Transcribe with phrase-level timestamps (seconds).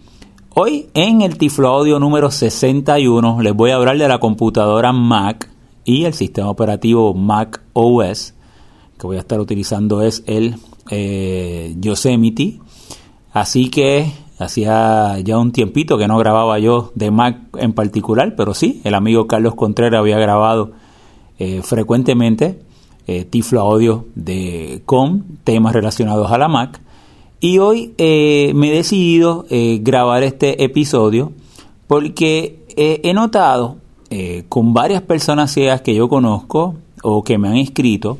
[0.54, 5.50] hoy en el Tiflo Audio número 61 les voy a hablar de la computadora Mac
[5.84, 8.34] y el sistema operativo Mac OS
[9.00, 10.56] que voy a estar utilizando es el
[10.90, 12.60] eh, Yosemite
[13.32, 18.54] Así que hacía ya un tiempito que no grababa yo de Mac en particular, pero
[18.54, 20.72] sí, el amigo Carlos Contreras había grabado
[21.38, 22.58] eh, frecuentemente
[23.06, 26.80] eh, Tiflo Audio de, con temas relacionados a la Mac.
[27.40, 31.32] Y hoy eh, me he decidido grabar este episodio
[31.86, 33.78] porque he notado
[34.48, 38.18] con varias personas que yo conozco o que me han escrito,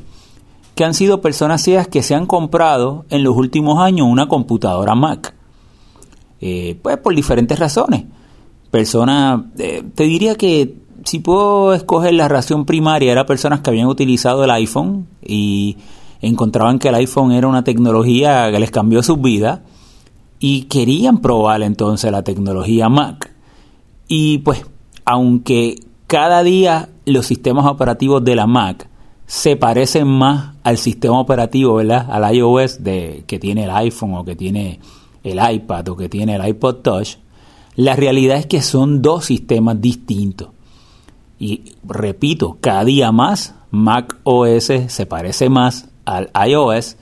[0.75, 4.95] que han sido personas ciegas que se han comprado en los últimos años una computadora
[4.95, 5.33] Mac.
[6.39, 8.05] Eh, pues por diferentes razones.
[8.71, 13.87] Personas, eh, te diría que si puedo escoger la razón primaria, era personas que habían
[13.87, 15.77] utilizado el iPhone y
[16.21, 19.63] encontraban que el iPhone era una tecnología que les cambió su vida
[20.39, 23.33] y querían probar entonces la tecnología Mac.
[24.07, 24.65] Y pues,
[25.05, 25.75] aunque
[26.07, 28.89] cada día los sistemas operativos de la Mac
[29.31, 32.05] se parecen más al sistema operativo, ¿verdad?
[32.11, 34.81] Al iOS de, que tiene el iPhone o que tiene
[35.23, 37.15] el iPad o que tiene el iPod Touch.
[37.77, 40.49] La realidad es que son dos sistemas distintos.
[41.39, 46.97] Y repito, cada día más Mac OS se parece más al iOS,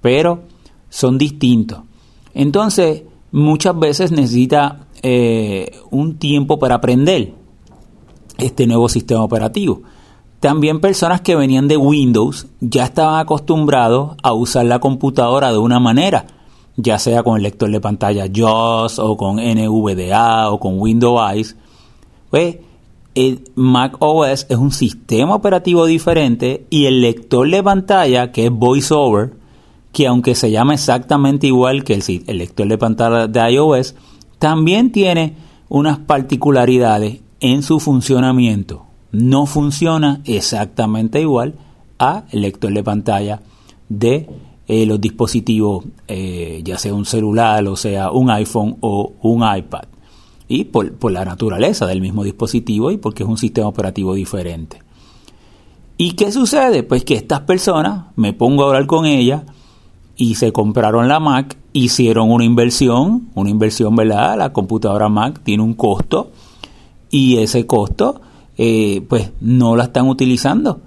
[0.00, 0.42] pero
[0.88, 1.80] son distintos.
[2.32, 7.34] Entonces, muchas veces necesita eh, un tiempo para aprender
[8.38, 9.82] este nuevo sistema operativo.
[10.42, 15.78] También personas que venían de Windows ya estaban acostumbrados a usar la computadora de una
[15.78, 16.26] manera,
[16.74, 21.56] ya sea con el lector de pantalla JAWS o con NVDA o con Windows Eyes.
[22.28, 22.56] Pues
[23.14, 28.50] el Mac OS es un sistema operativo diferente y el lector de pantalla, que es
[28.50, 29.34] VoiceOver,
[29.92, 33.94] que aunque se llama exactamente igual que el, el lector de pantalla de iOS,
[34.40, 35.36] también tiene
[35.68, 41.54] unas particularidades en su funcionamiento no funciona exactamente igual
[41.98, 43.42] a el lector de pantalla
[43.88, 44.28] de
[44.66, 49.84] eh, los dispositivos, eh, ya sea un celular, o sea un iPhone o un iPad.
[50.48, 54.82] Y por, por, la naturaleza del mismo dispositivo y porque es un sistema operativo diferente.
[55.96, 56.82] ¿Y qué sucede?
[56.82, 59.42] Pues que estas personas, me pongo a hablar con ellas
[60.16, 64.36] y se compraron la Mac, hicieron una inversión, una inversión, ¿verdad?
[64.36, 66.32] La computadora Mac tiene un costo
[67.10, 68.20] y ese costo
[68.58, 70.80] eh, pues no la están utilizando.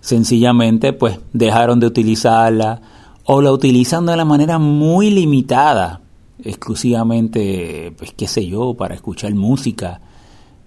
[0.00, 2.80] Sencillamente pues dejaron de utilizarla
[3.24, 6.00] o la utilizan de la manera muy limitada,
[6.42, 10.00] exclusivamente, pues qué sé yo, para escuchar música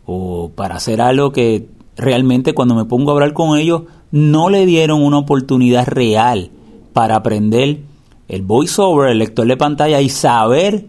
[0.06, 1.68] o para hacer algo que
[1.98, 6.52] realmente cuando me pongo a hablar con ellos no le dieron una oportunidad real
[6.94, 7.82] para aprender
[8.28, 10.88] el voiceover, el lector de pantalla y saber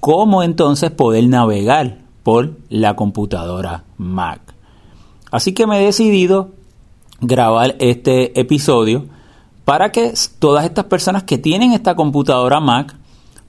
[0.00, 4.53] cómo entonces poder navegar por la computadora Mac.
[5.34, 6.50] Así que me he decidido
[7.20, 9.06] grabar este episodio
[9.64, 12.94] para que todas estas personas que tienen esta computadora Mac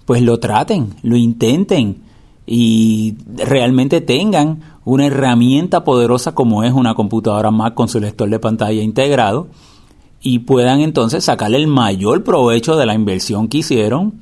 [0.07, 2.01] pues lo traten, lo intenten
[2.47, 8.39] y realmente tengan una herramienta poderosa como es una computadora Mac con su lector de
[8.39, 9.45] pantalla integrado
[10.23, 14.21] y puedan entonces sacarle el mayor provecho de la inversión que hicieron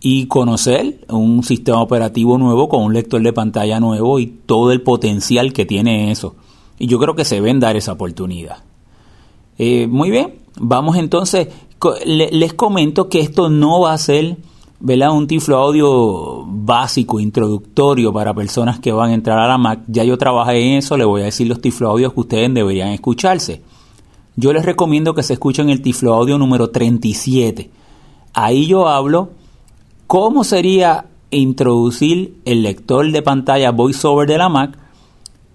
[0.00, 4.82] y conocer un sistema operativo nuevo con un lector de pantalla nuevo y todo el
[4.82, 6.34] potencial que tiene eso.
[6.78, 8.58] Y yo creo que se ven dar esa oportunidad.
[9.58, 11.48] Eh, muy bien, vamos entonces,
[12.04, 14.36] les comento que esto no va a ser
[14.80, 15.12] ¿verdad?
[15.12, 19.80] un tiflo audio básico, introductorio para personas que van a entrar a la Mac.
[19.86, 22.88] Ya yo trabajé en eso, le voy a decir los tiflo audios que ustedes deberían
[22.88, 23.62] escucharse.
[24.36, 27.70] Yo les recomiendo que se escuchen el tiflo audio número 37.
[28.32, 29.30] Ahí yo hablo
[30.06, 34.78] cómo sería introducir el lector de pantalla VoiceOver de la Mac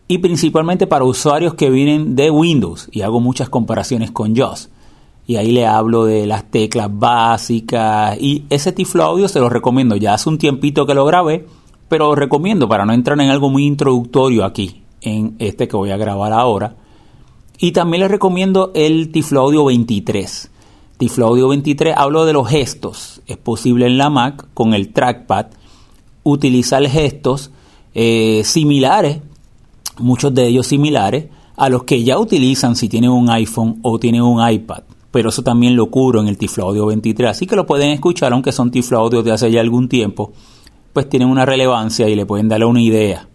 [0.10, 4.70] y principalmente para usuarios que vienen de Windows y hago muchas comparaciones con JAWS
[5.28, 9.96] y ahí le hablo de las teclas básicas y ese tiflo audio se lo recomiendo.
[9.96, 11.46] Ya hace un tiempito que lo grabé,
[11.88, 15.92] pero lo recomiendo para no entrar en algo muy introductorio aquí, en este que voy
[15.92, 16.76] a grabar ahora.
[17.60, 20.50] Y también les recomiendo el tiflo audio 23.
[20.98, 23.22] Tiflo audio 23 hablo de los gestos.
[23.28, 25.46] Es posible en la Mac con el trackpad
[26.24, 27.52] utilizar gestos
[27.94, 29.20] eh, similares,
[30.00, 31.26] muchos de ellos similares,
[31.56, 35.42] a los que ya utilizan si tienen un iPhone o tienen un iPad pero eso
[35.42, 38.72] también lo cubro en el Tiflo Audio 23, así que lo pueden escuchar, aunque son
[38.72, 40.32] Tiflo Audio de hace ya algún tiempo,
[40.94, 43.28] pues tienen una relevancia y le pueden darle una idea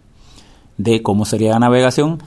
[0.77, 2.19] de cómo sería la navegación.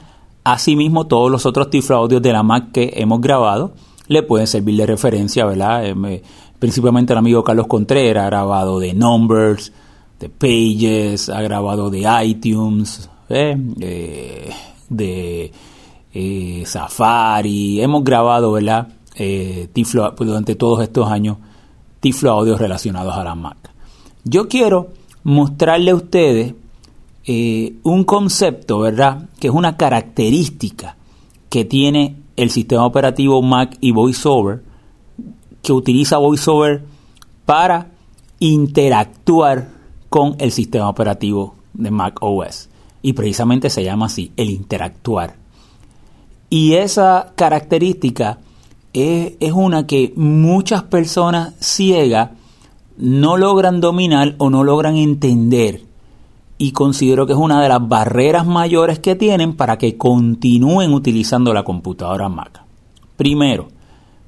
[0.44, 3.72] Asimismo, todos los otros Tiflo Audios de la Mac que hemos grabado
[4.06, 5.86] le pueden servir de referencia, ¿verdad?
[5.86, 6.22] Eh,
[6.58, 9.72] principalmente el amigo Carlos Contreras ha grabado de Numbers,
[10.18, 13.56] de Pages, ha grabado de iTunes, ¿eh?
[13.80, 14.50] Eh,
[14.88, 15.52] de
[16.64, 18.88] Safari, hemos grabado, ¿verdad?
[19.18, 21.36] eh, Tiflo, pues, durante todos estos años
[22.00, 23.56] Tiflo audios relacionados a la Mac.
[24.24, 24.90] Yo quiero
[25.24, 26.54] mostrarle a ustedes
[27.24, 29.28] eh, un concepto, ¿verdad?
[29.40, 30.96] Que es una característica
[31.50, 34.62] que tiene el sistema operativo Mac y VoiceOver,
[35.60, 36.84] que utiliza VoiceOver
[37.44, 37.88] para
[38.38, 39.70] interactuar
[40.08, 42.68] con el sistema operativo de Mac OS.
[43.08, 45.36] Y precisamente se llama así, el interactuar.
[46.50, 48.38] Y esa característica
[48.92, 52.32] es, una que muchas personas ciegas
[52.98, 55.84] no logran dominar o no logran entender.
[56.58, 61.54] Y considero que es una de las barreras mayores que tienen para que continúen utilizando
[61.54, 62.62] la computadora Mac.
[63.16, 63.68] Primero,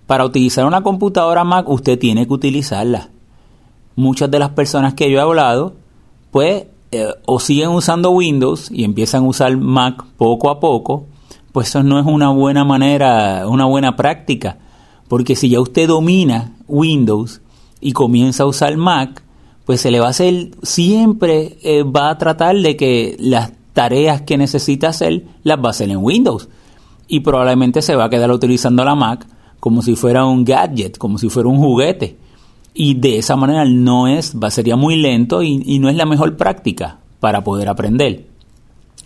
[0.07, 3.11] para utilizar una computadora Mac usted tiene que utilizarla.
[3.95, 5.75] Muchas de las personas que yo he hablado,
[6.31, 11.07] pues, eh, o siguen usando Windows y empiezan a usar Mac poco a poco,
[11.53, 14.59] pues eso no es una buena manera, una buena práctica,
[15.09, 17.41] porque si ya usted domina Windows
[17.81, 19.23] y comienza a usar Mac,
[19.65, 24.23] pues se le va a hacer, siempre eh, va a tratar de que las tareas
[24.23, 26.49] que necesita hacer las va a hacer en Windows.
[27.07, 29.27] Y probablemente se va a quedar utilizando la Mac
[29.59, 32.19] como si fuera un gadget, como si fuera un juguete.
[32.73, 36.37] Y de esa manera no es, va, sería muy lento y, no es la mejor
[36.37, 38.27] práctica para poder aprender.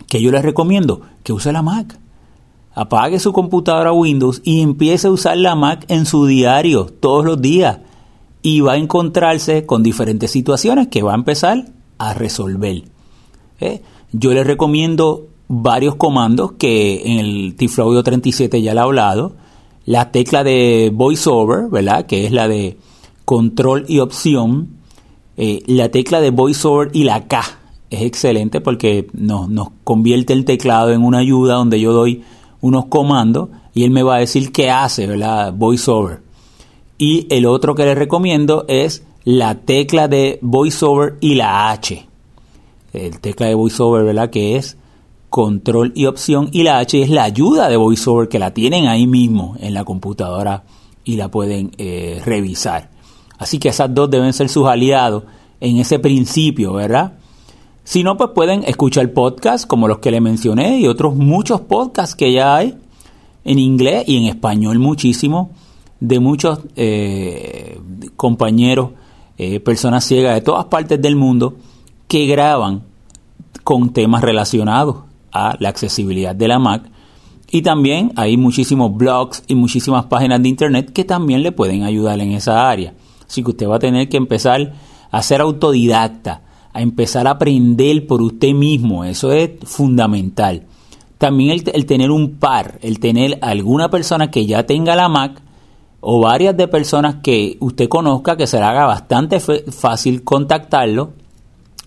[0.07, 1.99] Que yo les recomiendo que use la Mac
[2.75, 7.41] apague su computadora Windows y empiece a usar la Mac en su diario todos los
[7.41, 7.79] días
[8.41, 11.65] y va a encontrarse con diferentes situaciones que va a empezar
[11.97, 12.83] a resolver.
[13.61, 13.81] ¿Eh?
[14.11, 19.35] Yo les recomiendo varios comandos que en el Tiflo Audio 37 ya le he hablado.
[19.85, 22.05] La tecla de VoiceOver, ¿verdad?
[22.05, 22.77] Que es la de
[23.25, 24.77] control y opción.
[25.37, 27.43] Eh, la tecla de VoiceOver y la K
[27.89, 32.23] es excelente porque nos, nos convierte el teclado en una ayuda donde yo doy
[32.61, 35.53] unos comandos y él me va a decir qué hace, ¿verdad?
[35.53, 36.21] VoiceOver.
[36.97, 42.07] Y el otro que le recomiendo es la tecla de VoiceOver y la H.
[42.93, 44.29] El tecla de VoiceOver, ¿verdad?
[44.29, 44.77] Que es
[45.29, 49.05] control y opción y la H es la ayuda de VoiceOver que la tienen ahí
[49.05, 50.63] mismo en la computadora
[51.03, 52.94] y la pueden eh, revisar.
[53.37, 55.23] Así que esas dos deben ser sus aliados
[55.59, 57.13] en ese principio, ¿verdad?
[57.83, 62.15] Si no, pues pueden escuchar podcasts como los que le mencioné y otros muchos podcasts
[62.15, 62.75] que ya hay
[63.43, 65.51] en inglés y en español muchísimo
[65.99, 67.79] de muchos eh,
[68.15, 68.89] compañeros,
[69.37, 71.57] eh, personas ciegas de todas partes del mundo
[72.07, 72.83] que graban
[73.63, 74.97] con temas relacionados
[75.31, 76.89] a la accesibilidad de la Mac
[77.51, 82.19] Y también hay muchísimos blogs y muchísimas páginas de internet que también le pueden ayudar
[82.19, 82.93] en esa área.
[83.27, 84.73] Así que usted va a tener que empezar
[85.11, 86.41] a ser autodidacta,
[86.73, 89.03] a empezar a aprender por usted mismo.
[89.03, 90.63] Eso es fundamental.
[91.17, 95.41] También el, tener un par, el tener alguna persona que ya tenga la Mac
[96.01, 101.13] o varias de personas que usted conozca que se le haga bastante fácil contactarlo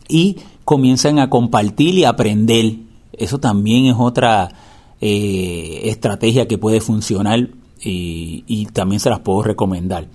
[0.09, 2.77] y comiencen a compartir y aprender.
[3.13, 4.49] Eso también es otra
[5.01, 10.07] eh, estrategia que puede funcionar y, y también se las puedo recomendar.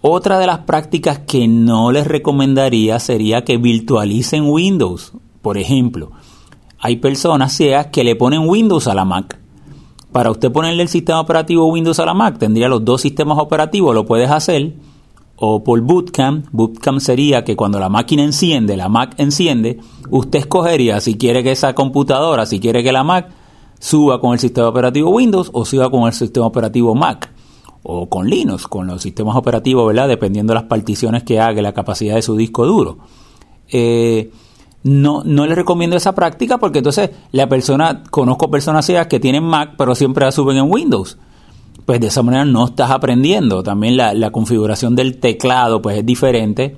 [0.00, 5.12] Otra de las prácticas que no les recomendaría sería que virtualicen Windows.
[5.42, 6.12] Por ejemplo,
[6.78, 9.38] hay personas ciegas que le ponen Windows a la Mac
[10.12, 13.94] para usted ponerle el sistema operativo Windows a la Mac, tendría los dos sistemas operativos,
[13.94, 14.74] lo puedes hacer,
[15.36, 16.46] o por Bootcamp.
[16.50, 19.78] Bootcamp sería que cuando la máquina enciende, la Mac enciende,
[20.10, 23.30] usted escogería si quiere que esa computadora, si quiere que la Mac
[23.78, 27.30] suba con el sistema operativo Windows o suba con el sistema operativo Mac
[27.82, 30.08] o con Linux, con los sistemas operativos, ¿verdad?
[30.08, 32.98] Dependiendo de las particiones que haga, la capacidad de su disco duro.
[33.70, 34.30] Eh,
[34.84, 39.74] no, no les recomiendo esa práctica porque entonces la persona, conozco personas que tienen Mac
[39.76, 41.18] pero siempre la suben en Windows.
[41.84, 43.62] Pues de esa manera no estás aprendiendo.
[43.62, 46.76] También la, la configuración del teclado pues es diferente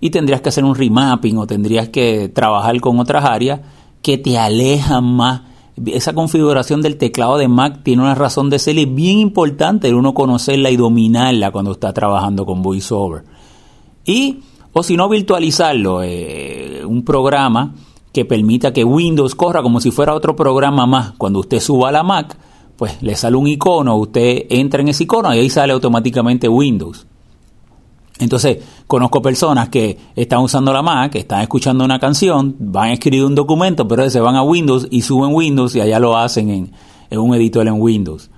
[0.00, 3.60] y tendrías que hacer un remapping o tendrías que trabajar con otras áreas
[4.02, 5.42] que te alejan más.
[5.86, 10.70] Esa configuración del teclado de Mac tiene una razón de ser bien importante uno conocerla
[10.70, 13.24] y dominarla cuando está trabajando con VoiceOver.
[14.04, 14.40] Y
[14.72, 17.74] o si no virtualizarlo, eh, un programa
[18.12, 21.12] que permita que Windows corra como si fuera otro programa más.
[21.18, 22.36] Cuando usted suba a la Mac,
[22.76, 27.06] pues le sale un icono, usted entra en ese icono y ahí sale automáticamente Windows.
[28.22, 33.24] Entonces, conozco personas que están usando la Mac, están escuchando una canción, van a escribir
[33.24, 36.72] un documento, pero se van a Windows y suben Windows y allá lo hacen en,
[37.10, 38.30] en un editor en Windows.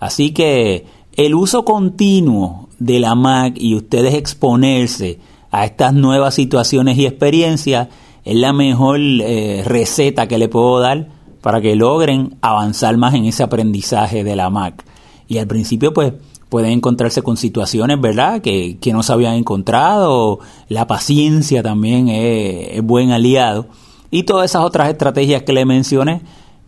[0.00, 5.18] Así que el uso continuo de la Mac y ustedes exponerse
[5.50, 7.88] a estas nuevas situaciones y experiencias
[8.24, 11.08] es la mejor eh, receta que le puedo dar
[11.40, 14.84] para que logren avanzar más en ese aprendizaje de la Mac.
[15.26, 16.12] Y al principio pues
[16.48, 23.10] pueden encontrarse con situaciones, ¿verdad?, que, no se habían encontrado, la paciencia también es, buen
[23.10, 23.66] aliado,
[24.10, 26.22] y todas esas otras estrategias que le mencioné,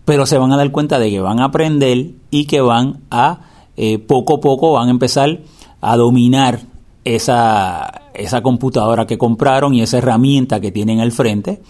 [0.04, 3.40] pero se van a dar cuenta de que van a aprender y que van a,
[3.76, 5.40] eh, poco a poco, van a empezar
[5.80, 6.60] a dominar
[7.04, 11.62] esa, esa computadora que compraron y esa herramienta que tienen al frente.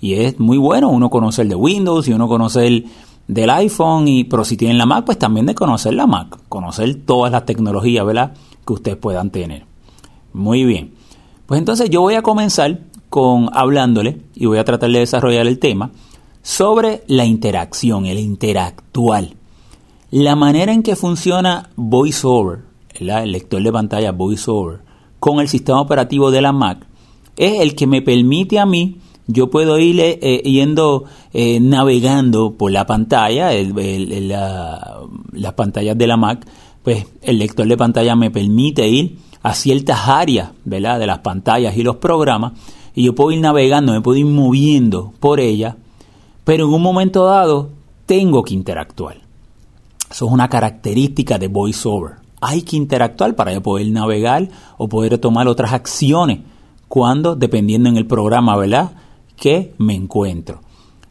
[0.00, 2.84] Y es muy bueno uno conocer de Windows y uno conocer
[3.26, 6.94] del iPhone, y, pero si tienen la Mac, pues también de conocer la Mac, conocer
[7.06, 8.34] todas las tecnologías ¿verdad?
[8.66, 9.64] que ustedes puedan tener.
[10.32, 10.94] Muy bien.
[11.46, 15.58] Pues entonces yo voy a comenzar con hablándole y voy a tratar de desarrollar el
[15.58, 15.90] tema
[16.42, 19.34] sobre la interacción, el interactual.
[20.10, 22.60] La manera en que funciona VoiceOver,
[22.94, 24.80] el lector de pantalla VoiceOver,
[25.18, 26.86] con el sistema operativo de la Mac
[27.36, 32.54] es el que me permite a mí, yo puedo ir eh, eh, yendo, eh, navegando
[32.54, 33.50] por la pantalla,
[35.32, 36.46] las pantallas de la Mac,
[36.82, 41.82] pues el lector de pantalla me permite ir a ciertas áreas de las pantallas y
[41.82, 42.52] los programas,
[42.94, 45.76] y yo puedo ir navegando, me puedo ir moviendo por ella,
[46.44, 47.70] pero en un momento dado
[48.06, 49.16] tengo que interactuar.
[50.10, 55.48] Eso es una característica de VoiceOver hay que interactuar para poder navegar o poder tomar
[55.48, 56.40] otras acciones
[56.88, 58.92] cuando, dependiendo en el programa, ¿verdad?,
[59.36, 60.60] que me encuentro.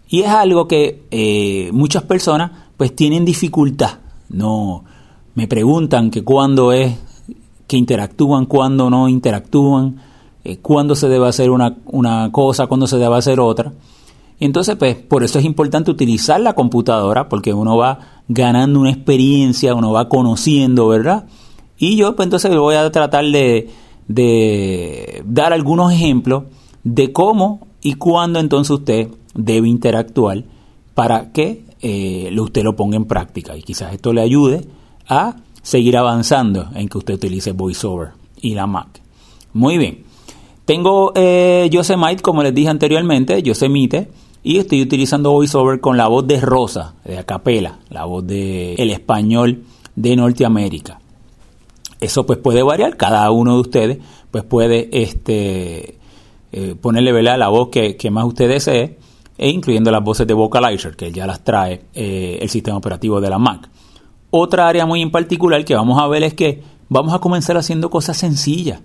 [0.07, 3.99] Y es algo que eh, muchas personas pues tienen dificultad.
[4.29, 4.83] No,
[5.35, 6.95] me preguntan que cuándo es
[7.67, 9.97] que interactúan, cuándo no interactúan,
[10.43, 13.73] eh, cuándo se debe hacer una, una cosa, cuándo se debe hacer otra.
[14.39, 19.73] Entonces, pues, por eso es importante utilizar la computadora, porque uno va ganando una experiencia,
[19.73, 21.25] uno va conociendo, ¿verdad?
[21.77, 23.69] Y yo, pues, entonces voy a tratar de,
[25.25, 26.43] dar algunos ejemplos
[26.83, 30.43] de cómo y cuándo entonces usted debe interactuar
[30.95, 33.57] para que eh, usted lo ponga en práctica.
[33.57, 34.65] Y quizás esto le ayude
[35.07, 38.11] a seguir avanzando en que usted utilice VoiceOver
[38.41, 39.01] y la Mac.
[39.53, 40.03] Muy bien.
[40.65, 44.09] Tengo eh, Yosemite, como les dije anteriormente, Yosemite
[44.43, 48.91] y estoy utilizando VoiceOver con la voz de Rosa, de Acapela, la voz de el
[48.91, 49.63] español
[49.95, 51.01] de Norteamérica.
[51.99, 53.97] Eso pues puede variar, cada uno de ustedes
[54.31, 55.97] pues puede este,
[56.53, 58.97] eh, ponerle la voz que, más usted desee,
[59.37, 63.29] e incluyendo las voces de Vocalizer, que ya las trae eh, el sistema operativo de
[63.29, 63.69] la Mac.
[64.29, 67.89] Otra área muy en particular que vamos a ver es que vamos a comenzar haciendo
[67.89, 68.81] cosas sencillas.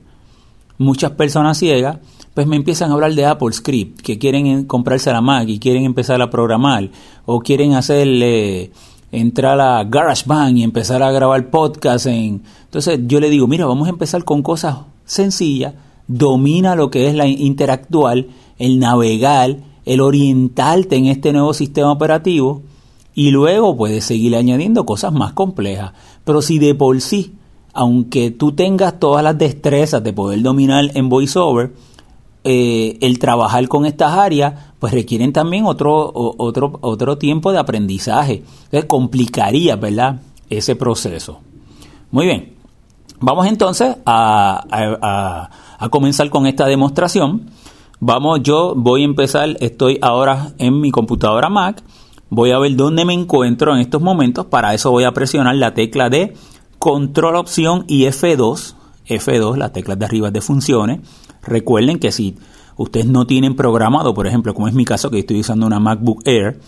[0.79, 1.99] Muchas personas ciegas
[2.33, 5.85] pues me empiezan a hablar de Apple Script, que quieren comprarse la Mac y quieren
[5.85, 6.89] empezar a programar,
[7.27, 8.71] o quieren hacerle
[9.13, 12.07] entrar a GarageBand y empezar a grabar podcast.
[12.07, 12.43] En...
[12.65, 15.75] Entonces yo le digo, mira, vamos a empezar con cosas sencillas,
[16.09, 22.63] domina lo que es la interactual, el navegar, el orientarte en este nuevo sistema operativo
[23.15, 25.93] y luego puedes seguir añadiendo cosas más complejas.
[26.25, 27.35] Pero si de por sí,
[27.73, 31.73] aunque tú tengas todas las destrezas de poder dominar en VoiceOver,
[32.45, 38.45] eh, el trabajar con estas áreas, pues requieren también otro, otro, otro tiempo de aprendizaje.
[38.65, 40.21] Entonces complicaría, ¿verdad?
[40.49, 41.41] Ese proceso.
[42.11, 42.55] Muy bien.
[43.21, 45.51] Vamos entonces a,
[45.89, 47.51] comenzar con esta demostración.
[48.01, 51.83] Vamos, yo voy a empezar, estoy ahora en mi computadora Mac
[52.31, 54.47] voy a ver dónde me encuentro en estos momentos.
[54.47, 56.35] Para eso voy a presionar la tecla de
[56.79, 58.75] control opción y F2.
[59.07, 61.01] F2, las teclas de arriba de funciones.
[61.43, 62.37] Recuerden que si
[62.77, 66.23] ustedes no tienen programado, por ejemplo, como es mi caso que estoy usando una MacBook
[66.27, 66.61] Air,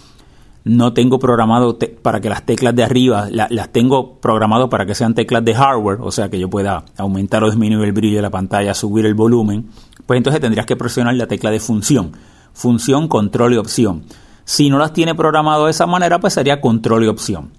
[0.64, 5.14] no tengo programado para que las teclas de arriba, las tengo programado para que sean
[5.14, 8.30] teclas de hardware, o sea que yo pueda aumentar o disminuir el brillo de la
[8.30, 9.68] pantalla, subir el volumen,
[10.06, 12.12] pues entonces tendrías que presionar la tecla de función,
[12.52, 14.02] función, control y opción.
[14.44, 17.50] Si no las tiene programado de esa manera, pues sería control y opción.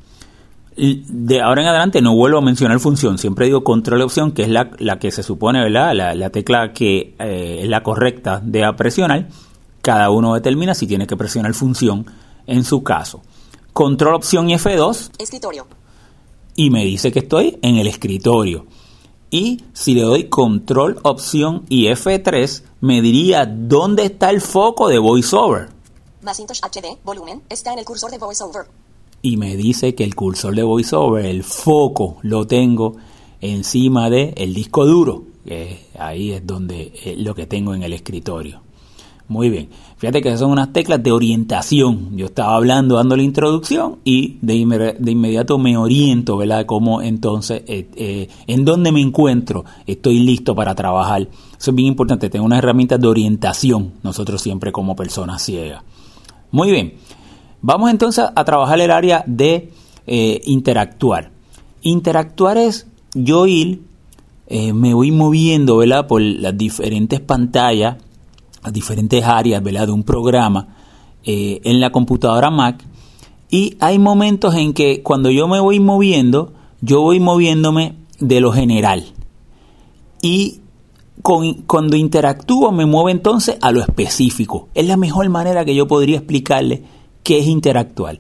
[0.75, 4.43] De ahora en adelante no vuelvo a mencionar función, siempre digo control y opción, que
[4.43, 5.93] es la, que se supone, ¿verdad?
[6.15, 9.27] La, tecla que eh, es la correcta de presionar.
[9.81, 12.05] Cada uno determina si tiene que presionar función
[12.47, 13.21] en su caso.
[13.73, 15.11] Control opción y F2.
[15.17, 15.67] Escritorio.
[16.55, 18.65] Y me dice que estoy en el escritorio.
[19.29, 24.99] Y si le doy control opción y F3, me diría dónde está el foco de
[24.99, 25.69] VoiceOver.
[26.21, 28.65] Macintosh HD, volumen, está en el cursor de VoiceOver.
[29.21, 32.97] Y me dice que el cursor de VoiceOver, el foco, lo tengo
[33.39, 35.23] encima del el disco duro.
[35.45, 38.61] Que ahí es donde es lo que tengo en el escritorio.
[39.31, 39.69] Muy bien.
[39.95, 42.17] Fíjate que son unas teclas de orientación.
[42.17, 46.65] Yo estaba hablando, dando la introducción y de, inmediato me oriento, ¿verdad?
[46.65, 51.21] Cómo entonces, eh, eh, en dónde me encuentro, estoy listo para trabajar.
[51.57, 55.81] Eso es bien importante, tener unas herramientas de orientación, nosotros siempre como personas ciegas.
[56.51, 56.95] Muy bien,
[57.61, 59.71] vamos entonces a trabajar el área de
[60.07, 61.31] eh, interactuar.
[61.83, 63.83] Interactuar es yo ir,
[64.49, 66.05] me voy moviendo ¿verdad?
[66.05, 67.95] por las diferentes pantallas,
[68.63, 69.87] las diferentes áreas ¿verdad?
[69.87, 70.75] de un programa
[71.23, 72.83] eh, en la computadora Mac.
[73.49, 78.51] Y hay momentos en que cuando yo me voy moviendo, yo voy moviéndome de lo
[78.51, 79.05] general.
[80.21, 80.61] Y
[81.21, 84.69] cuando interactúo me muevo entonces a lo específico.
[84.73, 86.83] Es la mejor manera que yo podría explicarle
[87.23, 88.19] qué es interactuar.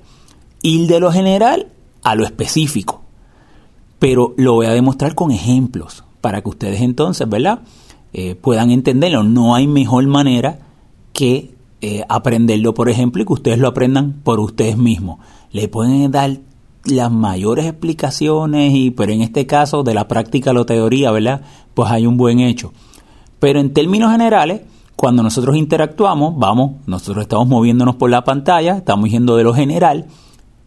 [0.61, 1.67] Ir de lo general
[2.03, 3.01] a lo específico.
[3.99, 7.61] Pero lo voy a demostrar con ejemplos para que ustedes entonces, ¿verdad?
[8.13, 9.23] Eh, puedan entenderlo.
[9.23, 10.59] No hay mejor manera
[11.13, 15.19] que eh, aprenderlo, por ejemplo, y que ustedes lo aprendan por ustedes mismos.
[15.51, 16.37] Le pueden dar
[16.85, 21.41] las mayores explicaciones, y, pero en este caso de la práctica a la teoría, ¿verdad?
[21.73, 22.73] Pues hay un buen hecho.
[23.39, 24.61] Pero en términos generales,
[24.95, 30.05] cuando nosotros interactuamos, vamos, nosotros estamos moviéndonos por la pantalla, estamos yendo de lo general,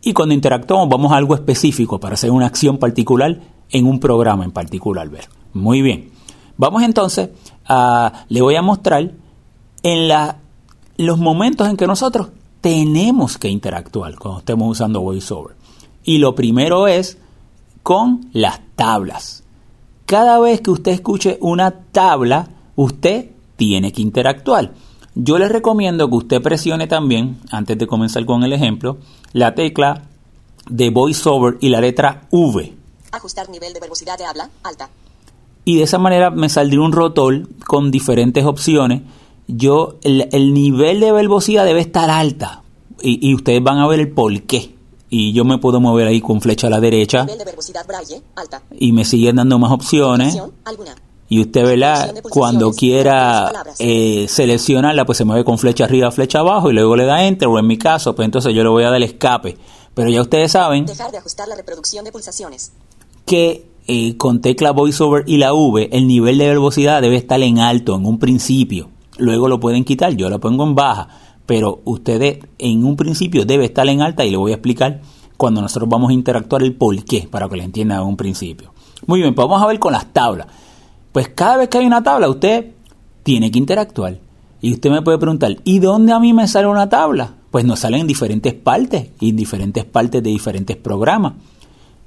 [0.02, 4.44] y cuando interactuamos vamos a algo específico para hacer una acción particular en un programa
[4.44, 5.08] en particular.
[5.08, 5.28] Ver.
[5.52, 6.10] Muy bien.
[6.56, 7.30] Vamos entonces
[7.66, 9.12] a, le voy a mostrar
[9.82, 10.38] en la,
[10.96, 12.28] los momentos en que nosotros
[12.60, 15.56] tenemos que interactuar cuando estemos usando VoiceOver.
[16.04, 17.18] Y lo primero es
[17.82, 19.42] con las tablas.
[20.06, 24.72] Cada vez que usted escuche una tabla, usted tiene que interactuar.
[25.14, 28.98] Yo les recomiendo que usted presione también, antes de comenzar con el ejemplo,
[29.32, 30.02] la tecla
[30.68, 32.74] de VoiceOver y la letra V.
[33.12, 34.88] Ajustar nivel de velocidad de habla alta.
[35.64, 39.02] Y de esa manera me saldría un rotor con diferentes opciones.
[39.46, 42.62] Yo, el, nivel de velocidad debe estar alta.
[43.00, 44.74] Y, y, ustedes van a ver el por qué.
[45.10, 47.24] Y yo me puedo mover ahí con flecha a la derecha.
[47.24, 47.44] Nivel de
[47.86, 48.62] braille, alta.
[48.78, 50.38] Y me siguen dando más opciones.
[50.64, 50.94] Alguna
[51.28, 56.70] y usted verá cuando quiera eh, seleccionarla pues se mueve con flecha arriba flecha abajo
[56.70, 58.90] y luego le da enter o en mi caso pues entonces yo le voy a
[58.90, 59.56] dar escape
[59.94, 62.72] pero ya ustedes saben dejar de ajustar la reproducción de pulsaciones
[63.24, 67.58] que eh, con tecla voiceover y la V el nivel de velocidad debe estar en
[67.58, 71.08] alto en un principio luego lo pueden quitar yo la pongo en baja
[71.46, 75.00] pero ustedes en un principio debe estar en alta y le voy a explicar
[75.36, 78.72] cuando nosotros vamos a interactuar el por qué para que le entiendan en un principio
[79.06, 80.46] muy bien pues vamos a ver con las tablas
[81.14, 82.72] pues cada vez que hay una tabla, usted
[83.22, 84.18] tiene que interactuar.
[84.60, 87.34] Y usted me puede preguntar, ¿y dónde a mí me sale una tabla?
[87.52, 91.34] Pues nos salen en diferentes partes y en diferentes partes de diferentes programas.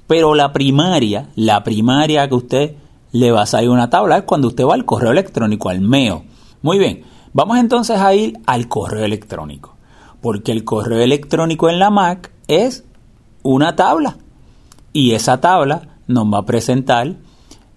[0.08, 2.74] Pero la primaria, la primaria que usted
[3.12, 6.24] le va a salir una tabla es cuando usted va al correo electrónico, al MEO.
[6.62, 9.76] Muy bien, vamos entonces a ir al correo electrónico.
[10.20, 12.84] Porque el correo electrónico en la Mac es
[13.42, 14.16] una tabla.
[14.92, 17.14] Y esa tabla nos va a presentar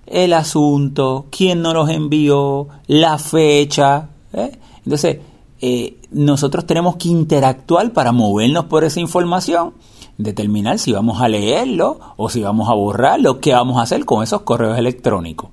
[0.07, 4.09] el asunto, quién nos los envió, la fecha.
[4.33, 4.57] ¿eh?
[4.83, 5.19] Entonces,
[5.61, 9.73] eh, nosotros tenemos que interactuar para movernos por esa información,
[10.23, 14.23] determinar si vamos a leerlo o si vamos a borrarlo, qué vamos a hacer con
[14.23, 15.49] esos correos electrónicos.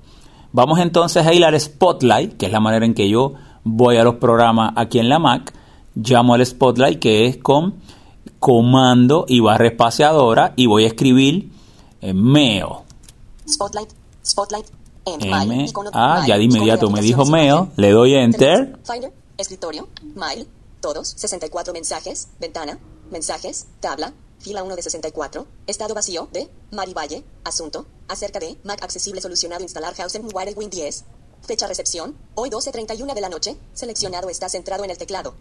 [0.51, 4.03] Vamos entonces a ir al Spotlight, que es la manera en que yo voy a
[4.03, 5.53] los programas aquí en la Mac.
[5.95, 7.75] Llamo al Spotlight, que es con
[8.39, 11.51] comando y barra espaciadora, y voy a escribir
[12.01, 12.65] eh, mail.
[13.47, 13.89] Spotlight.
[14.25, 14.65] Spotlight.
[15.05, 15.65] M.
[15.93, 17.69] Ah, ya de inmediato me dijo mail.
[17.75, 18.77] Le doy enter.
[18.83, 19.11] Finder.
[19.37, 19.87] Escritorio.
[20.15, 20.47] Mail.
[20.81, 21.09] Todos.
[21.17, 22.29] 64 mensajes.
[22.39, 22.77] Ventana.
[23.11, 23.67] Mensajes.
[23.79, 24.13] Tabla.
[24.39, 25.45] Fila 1 de 64.
[25.67, 27.23] Estado vacío de Mari Valle.
[27.43, 27.85] Asunto.
[28.07, 31.05] Acerca de Mac accesible solucionado instalar Hausen Win 10.
[31.41, 32.15] Fecha recepción.
[32.35, 33.57] Hoy 12.31 de la noche.
[33.73, 35.33] Seleccionado está centrado en el teclado.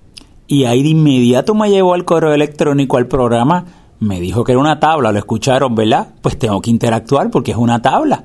[0.48, 3.66] Y ahí de inmediato me llevó al correo electrónico al programa.
[4.00, 6.14] Me dijo que era una tabla, lo escucharon, ¿verdad?
[6.20, 8.24] Pues tengo que interactuar porque es una tabla.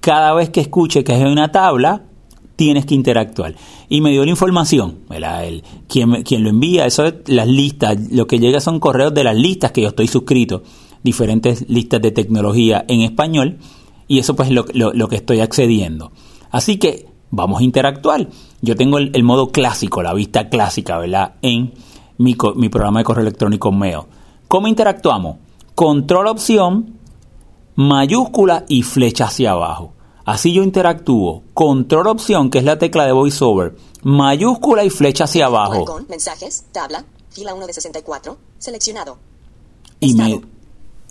[0.00, 2.02] Cada vez que escuche que es una tabla,
[2.56, 3.54] tienes que interactuar.
[3.88, 4.98] Y me dio la información.
[5.10, 6.10] El, quien,
[6.42, 7.98] lo envía, eso es las listas.
[8.10, 10.62] Lo que llega son correos de las listas que yo estoy suscrito,
[11.02, 13.58] diferentes listas de tecnología en español.
[14.08, 16.12] Y eso pues es lo, lo- lo que estoy accediendo.
[16.50, 18.28] Así que vamos a interactuar.
[18.62, 21.34] Yo tengo el, el modo clásico, la vista clásica, ¿verdad?
[21.42, 21.72] En
[22.18, 24.00] mi, mi programa de correo electrónico Mail.
[24.48, 25.36] ¿Cómo interactuamos?
[25.74, 26.94] Control opción,
[27.74, 29.92] mayúscula y flecha hacia abajo.
[30.26, 31.44] Así yo interactúo.
[31.54, 35.84] Control opción, que es la tecla de VoiceOver, mayúscula y flecha hacia abajo.
[35.84, 36.64] Con mensajes.
[36.72, 37.04] Tabla.
[37.30, 38.36] Fila 1 de 64.
[38.58, 39.18] Seleccionado.
[40.00, 40.40] y me,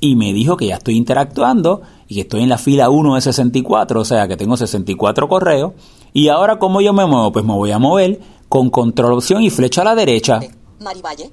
[0.01, 3.21] y me dijo que ya estoy interactuando y que estoy en la fila 1 de
[3.21, 5.71] 64, o sea que tengo 64 correos.
[6.11, 7.31] Y ahora, ¿cómo yo me muevo?
[7.31, 10.39] Pues me voy a mover con control opción y flecha a la derecha.
[10.39, 10.51] De
[10.81, 11.31] Mari Valle.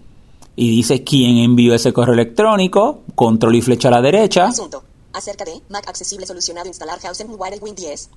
[0.55, 4.47] Y dice quién envió ese correo electrónico, control y flecha a la derecha.
[4.47, 4.85] Asunto.
[5.13, 8.11] Acerca de Mac accesible solucionado instalar Hausen Wire Win 10.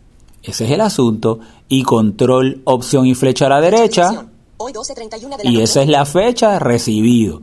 [0.44, 1.40] Ese es el asunto.
[1.68, 4.28] Y control, opción y flecha a la derecha.
[4.58, 5.64] Hoy 12.31 de la Y noche.
[5.64, 7.42] esa es la fecha recibido.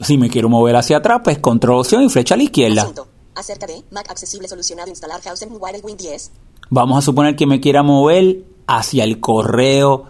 [0.00, 2.82] Si me quiero mover hacia atrás, pues control, opción y flecha a la izquierda.
[2.82, 3.08] Asunto.
[3.34, 6.30] Acerca de Mac accesible solucionado instalar Hausen Wire Win 10.
[6.70, 10.04] Vamos a suponer que me quiera mover hacia el correo.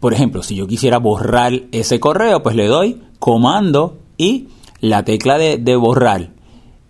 [0.00, 4.48] Por ejemplo, si yo quisiera borrar ese correo, pues le doy comando y
[4.80, 6.30] la tecla de, de borrar.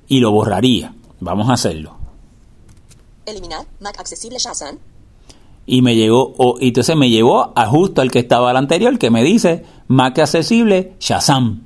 [0.09, 0.95] Y lo borraría.
[1.21, 1.97] Vamos a hacerlo.
[3.27, 4.79] Eliminar Mac accesible Shazam.
[5.67, 8.99] Y me llegó, o, y entonces me llevó a justo al que estaba al anterior,
[8.99, 11.63] que me dice Mac accesible Shazam.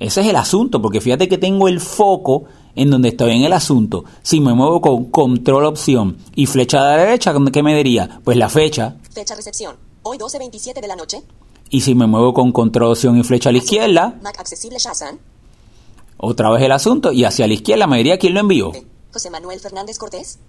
[0.00, 3.52] Ese es el asunto, porque fíjate que tengo el foco en donde estoy en el
[3.52, 4.04] asunto.
[4.22, 8.20] Si me muevo con control opción y flecha a la derecha, ¿qué me diría?
[8.24, 8.96] Pues la fecha.
[9.12, 9.76] Fecha recepción.
[10.02, 11.22] Hoy 12.27 de la noche.
[11.70, 15.18] Y si me muevo con control opción y flecha a la izquierda, Mac accesible Shazam.
[16.16, 18.72] otra vez el asunto, y hacia la izquierda me diría quién lo envió.
[19.14, 20.40] José Manuel Fernández Cortés.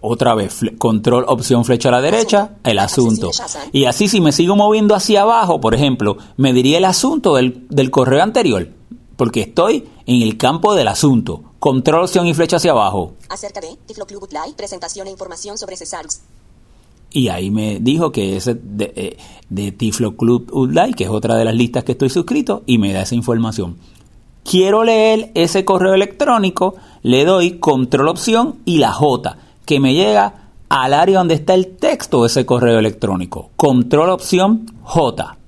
[0.00, 3.30] Otra vez, control opción flecha a la derecha, el asunto.
[3.72, 7.68] Y así si me sigo moviendo hacia abajo, por ejemplo, me diría el asunto del,
[7.70, 8.68] del correo anterior,
[9.16, 11.42] porque estoy en el campo del asunto.
[11.60, 13.14] Control opción y flecha hacia abajo.
[13.28, 14.56] Acerca de Tiflo Club Live.
[14.56, 16.20] Presentación e información sobre Cesarux.
[17.12, 19.16] Y ahí me dijo que es de, eh,
[19.48, 22.92] de Tiflo Club Udlay, que es otra de las listas que estoy suscrito, y me
[22.92, 23.76] da esa información.
[24.44, 30.50] Quiero leer ese correo electrónico, le doy control opción y la J, que me llega
[30.68, 33.50] al área donde está el texto de ese correo electrónico.
[33.56, 35.38] Control opción J.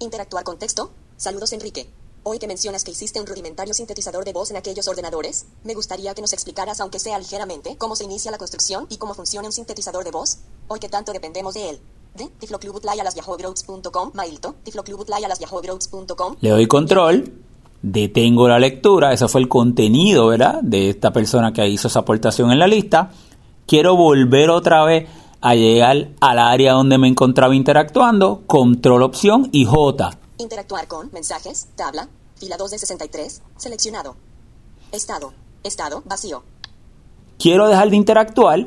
[0.00, 0.90] Interactuar con texto.
[1.16, 1.88] Saludos Enrique.
[2.24, 6.14] Hoy que mencionas que hiciste un rudimentario sintetizador de voz en aquellos ordenadores, me gustaría
[6.14, 9.52] que nos explicaras, aunque sea ligeramente, cómo se inicia la construcción y cómo funciona un
[9.52, 10.38] sintetizador de voz.
[10.68, 11.80] Hoy que tanto dependemos de él.
[12.14, 13.16] De tifloclubutlay a las.
[16.40, 17.32] Le doy control,
[17.84, 20.60] detengo la lectura, ese fue el contenido, ¿verdad?
[20.62, 23.10] De esta persona que hizo esa aportación en la lista.
[23.66, 25.06] Quiero volver otra vez
[25.42, 30.18] a llegar al área donde me encontraba interactuando, control opción y J.
[30.38, 34.16] Interactuar con mensajes, tabla, fila 2 de 63, seleccionado.
[34.90, 36.42] Estado, estado, vacío.
[37.38, 38.66] Quiero dejar de interactuar,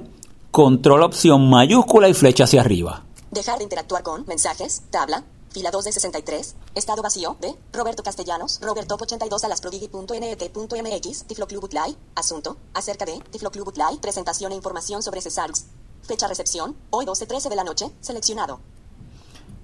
[0.52, 3.04] control opción mayúscula y flecha hacia arriba.
[3.32, 8.60] Dejar de interactuar con mensajes, tabla, fila 2 de 63, estado vacío de Roberto Castellanos,
[8.62, 14.56] robertop82 a las prodigy.net.mx, Tiflo Club Utlay, asunto, acerca de Tiflo Club Utlay, presentación e
[14.56, 15.66] información sobre Cesarux.
[16.04, 18.60] Fecha recepción, hoy 12.13 de la noche, seleccionado.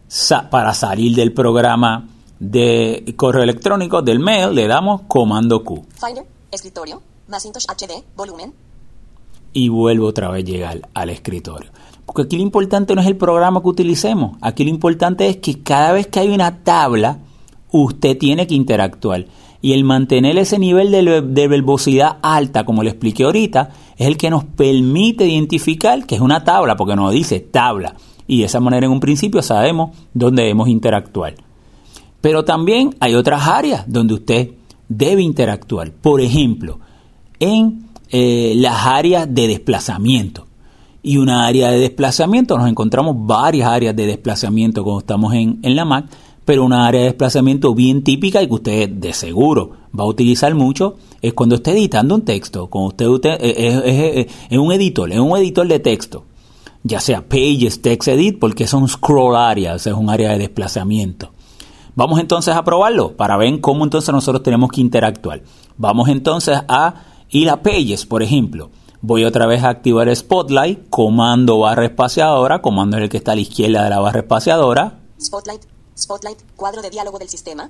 [0.08, 2.08] Sa- para salir del programa
[2.40, 8.54] de correo electrónico del mail le damos comando Q Finder, escritorio, Macintosh HD, volumen,
[9.54, 11.72] y vuelvo otra vez a llegar al escritorio.
[12.14, 15.64] Porque aquí lo importante no es el programa que utilicemos, aquí lo importante es que
[15.64, 17.18] cada vez que hay una tabla,
[17.72, 19.26] usted tiene que interactuar.
[19.64, 24.18] Y el mantener ese nivel de, de verbosidad alta, como le expliqué ahorita, es el
[24.18, 27.96] que nos permite identificar que es una tabla, porque nos dice tabla.
[28.28, 31.34] Y de esa manera en un principio sabemos dónde debemos interactuar.
[32.22, 34.52] Pero también hay otras áreas donde usted
[34.88, 35.92] debe interactuar.
[35.92, 36.80] Por ejemplo,
[37.40, 40.46] en eh, las áreas de desplazamiento.
[41.04, 45.76] Y una área de desplazamiento, nos encontramos varias áreas de desplazamiento cuando estamos en, en
[45.76, 46.06] la Mac,
[46.46, 50.54] pero una área de desplazamiento bien típica y que usted de seguro va a utilizar
[50.56, 55.20] mucho es cuando esté editando un texto, cuando usted, usted es, es, un editor, es
[55.20, 56.26] un editor de texto,
[56.84, 61.32] ya sea Pages, Text Edit, porque son scroll areas, es un área de desplazamiento.
[61.96, 65.44] Vamos entonces a probarlo para ver cómo entonces nosotros tenemos que interactuar.
[65.78, 66.96] Vamos entonces a
[67.30, 68.72] ir a Pages, por ejemplo.
[69.06, 73.36] Voy otra vez a activar Spotlight, comando barra espaciadora, comando es el que está a
[73.36, 75.02] la izquierda de la barra espaciadora.
[75.22, 75.62] Spotlight,
[75.98, 77.70] Spotlight, cuadro de diálogo del sistema.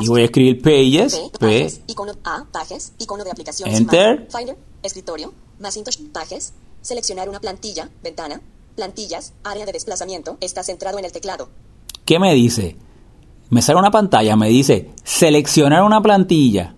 [0.00, 3.70] Y voy a escribir Pages, P, pages, icono A, Pages, icono de aplicación.
[3.70, 4.28] Enter.
[4.30, 8.42] Finder, escritorio, Macintosh, Pages, seleccionar una plantilla, ventana,
[8.76, 11.48] plantillas, área de desplazamiento, está centrado en el teclado.
[12.04, 12.76] ¿Qué me dice?
[13.48, 16.74] me sale una pantalla, me dice seleccionar una plantilla,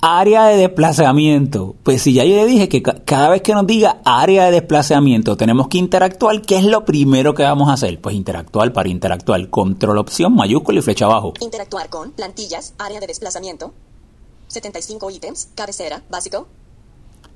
[0.00, 1.74] área de desplazamiento.
[1.82, 5.36] Pues si ya yo le dije que cada vez que nos diga área de desplazamiento
[5.36, 8.00] tenemos que interactuar, ¿qué es lo primero que vamos a hacer?
[8.00, 9.48] Pues interactuar para interactuar.
[9.50, 11.34] Control opción, mayúscula y flecha abajo.
[11.40, 13.72] Interactuar con plantillas, área de desplazamiento.
[14.48, 16.46] 75 ítems, cabecera, básico.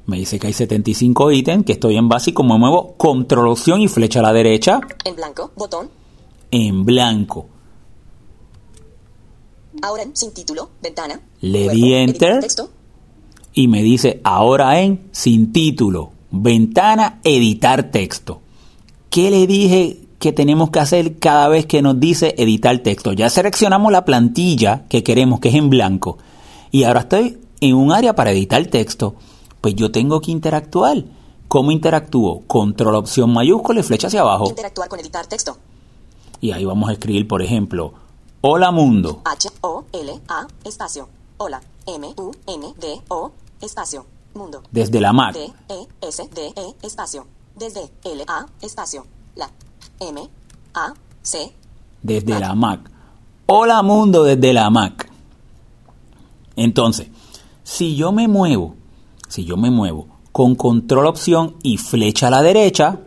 [0.06, 3.88] Me dice que hay 75 ítems, que estoy en básico, me muevo control opción y
[3.88, 4.80] flecha a la derecha.
[5.04, 5.90] En blanco, botón.
[6.50, 7.46] En blanco.
[9.82, 11.20] Ahora en sin título, ventana.
[11.40, 12.46] Le di enter
[13.52, 18.40] y me dice ahora en sin título, ventana, editar texto.
[19.08, 23.12] ¿Qué le dije que tenemos que hacer cada vez que nos dice editar texto?
[23.12, 26.18] Ya seleccionamos la plantilla que queremos, que es en blanco.
[26.70, 29.14] Y ahora estoy en un área para editar texto.
[29.60, 31.04] Pues yo tengo que interactuar.
[31.48, 32.42] ¿Cómo interactúo?
[32.46, 34.48] Control opción mayúscula y flecha hacia abajo.
[34.48, 35.56] Interactuar con editar texto.
[36.40, 37.92] Y ahí vamos a escribir, por ejemplo,
[38.42, 39.20] Hola Mundo.
[39.26, 41.10] H-O-L-A, espacio.
[41.36, 41.60] Hola.
[41.86, 44.06] M-U-N-D-O, espacio.
[44.32, 44.62] Mundo.
[44.70, 45.34] Desde la Mac.
[45.34, 47.26] D-E-S-D-E, espacio.
[47.54, 49.04] Desde L-A, espacio.
[49.36, 49.50] La.
[50.00, 51.52] M-A-C.
[52.00, 52.80] Desde la Mac.
[53.44, 55.06] Hola Mundo desde la Mac.
[56.56, 57.08] Entonces,
[57.62, 58.74] si yo me muevo,
[59.28, 63.00] si yo me muevo con control opción y flecha a la derecha.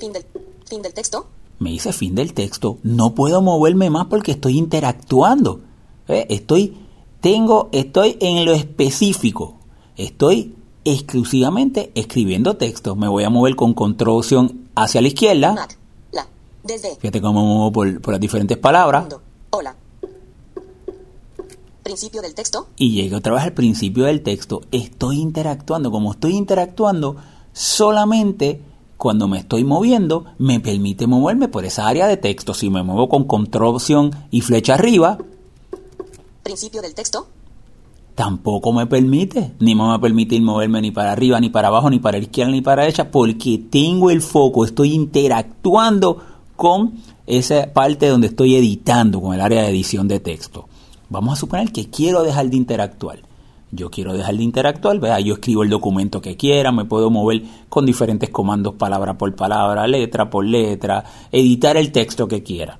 [0.00, 0.26] Fin del,
[0.66, 1.28] fin del texto
[1.60, 5.60] me dice fin del texto, no puedo moverme más porque estoy interactuando.
[6.08, 6.26] ¿Eh?
[6.30, 6.74] Estoy,
[7.20, 9.58] tengo, estoy en lo específico.
[9.96, 10.54] Estoy
[10.86, 12.96] exclusivamente escribiendo texto.
[12.96, 15.68] Me voy a mover con control opción hacia la izquierda.
[16.12, 16.26] la,
[16.64, 16.96] desde.
[16.96, 19.14] Fíjate cómo me muevo por, por las diferentes palabras.
[19.50, 19.76] hola.
[21.82, 22.68] Principio del texto.
[22.76, 24.62] Y llego otra vez al principio del texto.
[24.72, 25.90] Estoy interactuando.
[25.90, 27.16] Como estoy interactuando,
[27.52, 28.62] solamente
[29.00, 32.52] cuando me estoy moviendo, me permite moverme por esa área de texto.
[32.52, 35.16] Si me muevo con control opción y flecha arriba,
[36.42, 37.26] principio del texto,
[38.14, 41.88] tampoco me permite, ni me va a permitir moverme ni para arriba, ni para abajo,
[41.88, 46.18] ni para la izquierda, ni para la derecha, porque tengo el foco, estoy interactuando
[46.54, 46.92] con
[47.26, 50.68] esa parte donde estoy editando, con el área de edición de texto.
[51.08, 53.29] Vamos a suponer que quiero dejar de interactuar
[53.72, 55.18] yo quiero dejar de interactuar, ¿verdad?
[55.18, 59.86] yo escribo el documento que quiera, me puedo mover con diferentes comandos palabra por palabra,
[59.86, 62.78] letra por letra, editar el texto que quiera.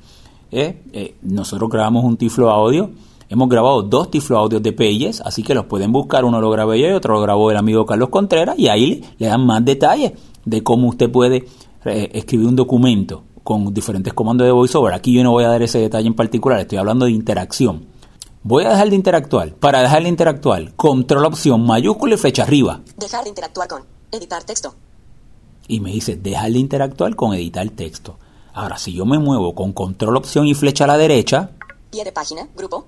[0.51, 0.83] ¿eh?
[0.93, 2.91] Eh, nosotros grabamos un tiflo audio,
[3.29, 6.81] hemos grabado dos tiflo audios de Pages, así que los pueden buscar, uno lo grabé
[6.81, 10.13] yo y otro lo grabó el amigo Carlos Contreras, y ahí le dan más detalles
[10.45, 11.45] de cómo usted puede
[11.85, 14.93] eh, escribir un documento con diferentes comandos de VoiceOver.
[14.93, 18.00] Aquí yo no voy a dar ese detalle en particular, estoy hablando de interacción.
[18.43, 19.53] Voy a dejar de interactuar.
[19.53, 22.81] Para dejar de interactuar, control opción mayúscula y flecha arriba.
[22.97, 24.75] Dejar de interactuar con editar texto.
[25.69, 28.17] Y me dice dejar de interactuar con editar texto.
[28.55, 31.51] Ahora, si yo me muevo con control opción y flecha a la derecha.
[31.91, 32.87] Pie de página, grupo.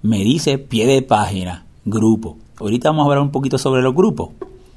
[0.00, 2.38] Me dice pie de página, grupo.
[2.56, 4.30] Ahorita vamos a hablar un poquito sobre los grupos.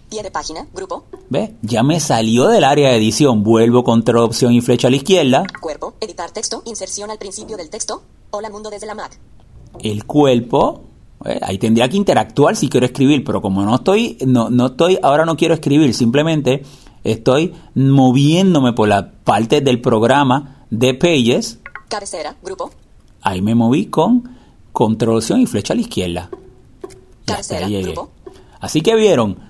[0.10, 1.04] Pie de página, grupo.
[1.30, 1.56] ¿Ve?
[1.62, 3.44] Ya me salió del área de edición.
[3.44, 5.44] Vuelvo control opción y flecha a la izquierda.
[5.60, 9.20] Cuerpo, editar texto, inserción al principio del texto, Hola mundo desde la Mac.
[9.80, 10.82] El cuerpo,
[11.26, 15.00] eh, ahí tendría que interactuar si quiero escribir, pero como no estoy, no, no estoy,
[15.02, 16.64] ahora no quiero escribir, simplemente
[17.04, 21.60] estoy moviéndome por la parte del programa de Pages.
[21.88, 22.70] Cabecera, grupo.
[23.22, 24.38] Ahí me moví con
[24.72, 26.30] control y flecha a la izquierda.
[27.26, 28.10] Cabecera, grupo.
[28.60, 29.47] Así que vieron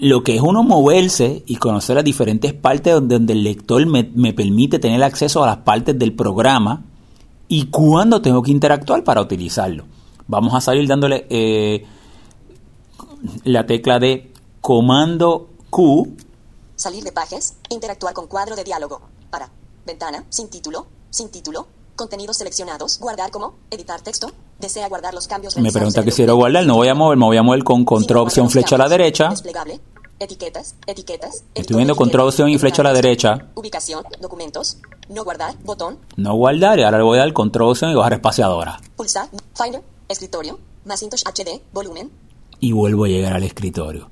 [0.00, 4.32] lo que es uno moverse y conocer las diferentes partes donde, el lector me, me
[4.32, 6.84] permite tener acceso a las partes del programa
[7.48, 9.84] y cuándo tengo que interactuar para utilizarlo.
[10.26, 11.86] Vamos a salir dándole eh,
[13.44, 16.16] la tecla de comando Q.
[16.76, 19.00] Salir de pages, interactuar con cuadro de diálogo.
[19.30, 19.50] Para.
[19.86, 21.66] Ventana, sin título, sin título,
[21.98, 25.54] contenidos seleccionados, guardar como, editar texto, desea guardar los cambios.
[25.58, 27.84] Me pregunta que si quiero guardar, no voy a mover, me voy a mover con
[27.84, 29.28] control opción flecha a la derecha.
[29.28, 29.80] Desplegable,
[30.18, 31.44] etiquetas, etiquetas.
[31.54, 33.48] Estoy viendo control opción y flecha a la derecha.
[33.54, 34.78] Ubicación, documentos,
[35.10, 38.14] no guardar, botón, No guardar y ahora le voy a dar control opción y bajar
[38.14, 38.80] espaciadora.
[38.96, 42.10] pulsar, Finder, escritorio, Macintosh HD, volumen,
[42.60, 44.10] y vuelvo a llegar al escritorio.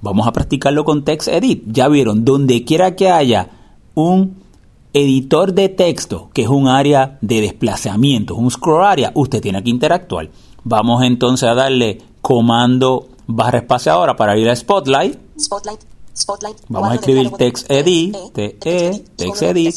[0.00, 1.64] Vamos a practicarlo con TextEdit.
[1.66, 3.48] Ya vieron, donde quiera que haya
[3.94, 4.43] un
[4.94, 9.70] editor de texto, que es un área de desplazamiento, un scroll area, usted tiene que
[9.70, 10.30] interactuar.
[10.62, 15.18] Vamos entonces a darle comando barra espaciadora para ir a Spotlight.
[15.38, 15.80] Spotlight,
[16.16, 16.56] Spotlight.
[16.68, 18.48] Vamos a escribir TextEdit, E, TE,
[19.16, 19.74] TextEdit,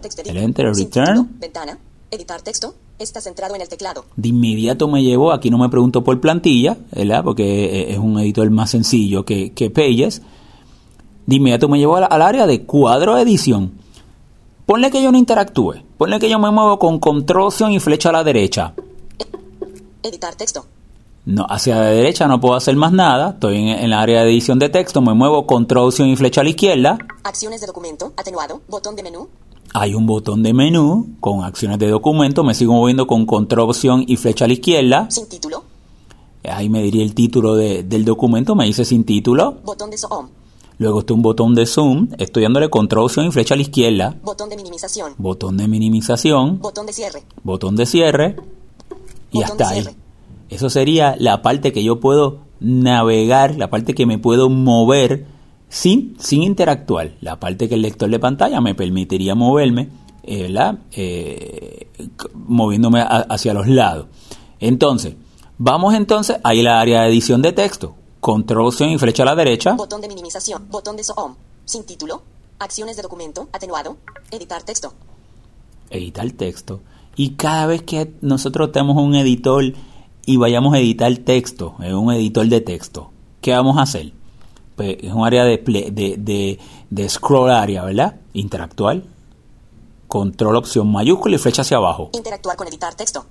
[0.00, 1.28] TextEdit, El enter, return.
[1.40, 1.76] ventana,
[2.12, 4.04] editar texto, está centrado en el teclado.
[4.14, 7.24] De inmediato me llevó, aquí no me pregunto por plantilla, ¿verdad?
[7.24, 10.22] Porque eh, es un editor más sencillo que, que Pages.
[11.26, 13.79] De inmediato me llevó al, al área de cuadro edición.
[14.70, 15.82] Ponle que yo no interactúe.
[15.98, 18.72] Ponle que yo me muevo con control opción y flecha a la derecha.
[20.04, 20.64] Editar texto,
[21.26, 23.30] No, hacia la derecha no puedo hacer más nada.
[23.30, 25.00] Estoy en, en el área de edición de texto.
[25.02, 26.98] Me muevo control opción y flecha a la izquierda.
[27.24, 29.26] acciones de documento, atenuado, botón de menú,
[29.74, 32.44] Hay un botón de menú con acciones de documento.
[32.44, 35.10] Me sigo moviendo con control opción y flecha a la izquierda.
[35.10, 35.64] sin título,
[36.44, 38.54] Ahí me diría el título de- del documento.
[38.54, 39.56] Me dice sin título.
[39.64, 40.28] botón de zoom,
[40.80, 44.16] Luego está un botón de zoom, estoy dándole control opción y flecha a la izquierda,
[44.22, 48.36] botón de minimización, botón de minimización, botón de cierre, botón de cierre
[49.30, 49.84] y Botón hasta ahí.
[50.48, 55.26] Eso sería la parte que yo puedo navegar, la parte que me puedo mover
[55.68, 57.12] sin, sin interactuar.
[57.20, 59.90] La parte que el lector de pantalla me permitiría moverme,
[60.22, 60.78] eh, ¿verdad?
[60.92, 61.88] Eh,
[62.34, 64.06] moviéndome a- hacia los lados.
[64.60, 65.14] Entonces,
[65.58, 67.94] vamos entonces a ir al área de edición de texto.
[68.20, 69.72] Control opción y flecha a la derecha.
[69.72, 72.22] botón de minimización, botón de zoom, sin título,
[72.58, 73.96] acciones de documento, atenuado,
[74.30, 74.92] editar texto,
[75.88, 76.80] editar texto.
[77.16, 79.64] Y cada vez que nosotros tenemos un editor
[80.26, 84.12] y vayamos a editar texto, en un editor de texto, ¿qué vamos a hacer?
[84.76, 86.58] Pues es un área de, de, de,
[86.90, 88.16] de scroll area, ¿verdad?
[88.32, 89.04] Interactual.
[90.08, 92.10] Control opción mayúscula y flecha hacia abajo.
[92.12, 93.24] interactuar con editar texto,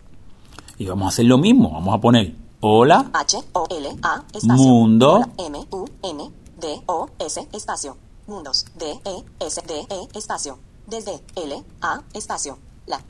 [0.78, 1.72] Y vamos a hacer lo mismo.
[1.72, 5.14] Vamos a poner hola, H O L A espacio, Mundo.
[5.16, 8.66] Hola, M U N D O S espacio, mundos.
[8.78, 13.02] D E S D E espacio, desde L A espacio, la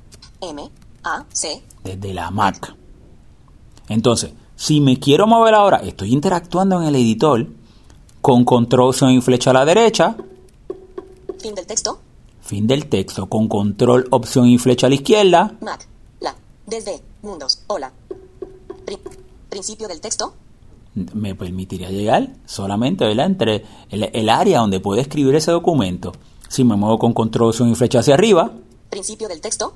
[0.42, 0.70] M
[1.04, 1.64] A C.
[1.84, 2.76] Desde la Mac.
[3.88, 7.48] Entonces, si me quiero mover ahora, estoy interactuando en el editor
[8.22, 10.16] con control opción y flecha a la derecha.
[11.40, 12.00] fin del texto,
[12.42, 15.56] Fin del texto con control, opción y flecha a la izquierda.
[15.62, 15.88] Mac,
[16.20, 16.36] la,
[16.66, 17.92] desde, mundos, hola.
[18.86, 18.98] Pri-
[19.50, 20.34] principio del texto,
[21.14, 23.28] Me permitiría llegar solamente ¿verdad?
[23.28, 26.12] entre el, el área donde puedo escribir ese documento.
[26.48, 28.52] Si me muevo con control, opción y flecha hacia arriba,
[28.90, 29.74] principio del texto.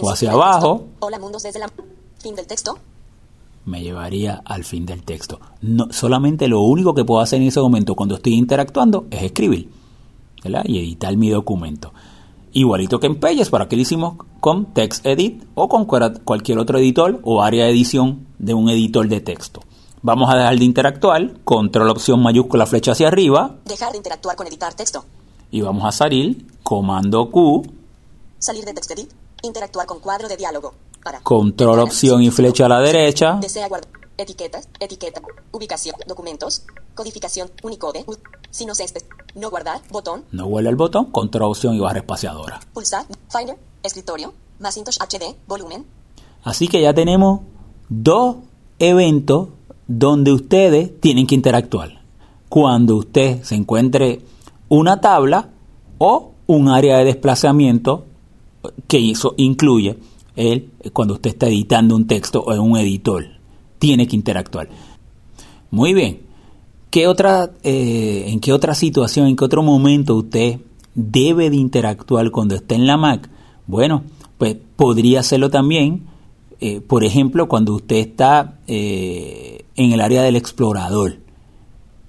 [0.00, 0.86] O hacia abajo.
[1.00, 1.70] Hola, mundos desde la...
[2.18, 2.78] Fin del texto,
[3.66, 5.38] me llevaría al fin del texto.
[5.60, 9.68] No, solamente lo único que puedo hacer en ese momento cuando estoy interactuando es escribir
[10.42, 10.62] ¿verdad?
[10.64, 11.92] y editar mi documento.
[12.56, 17.20] Igualito que en Pages, para que lo hicimos con TextEdit o con cualquier otro editor
[17.22, 19.60] o área de edición de un editor de texto.
[20.00, 23.56] Vamos a dejar de interactuar, control opción mayúscula flecha hacia arriba.
[23.66, 25.04] Dejar de interactuar con editar texto,
[25.50, 27.62] y vamos a salir, comando Q,
[28.38, 29.10] salir de TextEdit,
[29.42, 30.72] interactuar con cuadro de diálogo,
[31.04, 31.20] para...
[31.20, 33.90] control opción y flecha a la derecha, Desea guardar.
[34.16, 35.20] Etiquetas, etiqueta,
[35.52, 36.62] ubicación, documentos,
[36.94, 38.06] codificación, Unicode,
[38.56, 38.86] si no se
[39.34, 42.60] no guardar, botón, no vuelve el botón, control opción y barra espaciadora.
[42.72, 45.84] pulsar, Finder, escritorio, Macintosh HD, volumen,
[46.42, 47.40] Así que ya tenemos
[47.88, 48.36] dos
[48.78, 49.48] eventos
[49.88, 52.00] donde ustedes tienen que interactuar.
[52.48, 54.20] Cuando usted se encuentre
[54.68, 55.50] una tabla
[55.98, 58.06] o un área de desplazamiento
[58.86, 59.98] que eso incluye
[60.36, 63.26] el, cuando usted está editando un texto o en un editor.
[63.80, 64.68] Tiene que interactuar.
[65.70, 66.25] Muy bien.
[66.96, 70.60] ¿Qué otra, eh, ¿En qué otra situación, en qué otro momento usted
[70.94, 73.28] debe de interactuar cuando esté en la Mac?
[73.66, 74.04] Bueno,
[74.38, 76.06] pues podría hacerlo también,
[76.58, 81.18] eh, por ejemplo, cuando usted está eh, en el área del explorador.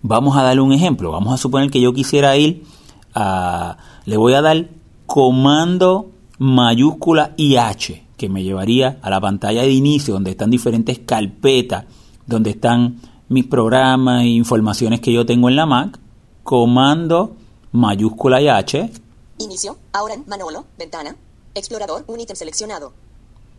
[0.04, 1.12] Vamos a darle un ejemplo.
[1.12, 2.64] Vamos a suponer que yo quisiera ir
[3.14, 3.80] a...
[4.06, 4.70] Le voy a dar
[5.06, 11.00] comando mayúscula y H, que me llevaría a la pantalla de inicio, donde están diferentes
[11.00, 11.84] carpetas,
[12.26, 16.00] donde están mis programas e informaciones que yo tengo en la Mac.
[16.44, 17.36] Comando
[17.74, 18.90] mayúscula y H.
[19.40, 21.16] inicio, ahora en Manolo, ventana,
[21.54, 22.94] Explorador, un ítem seleccionado.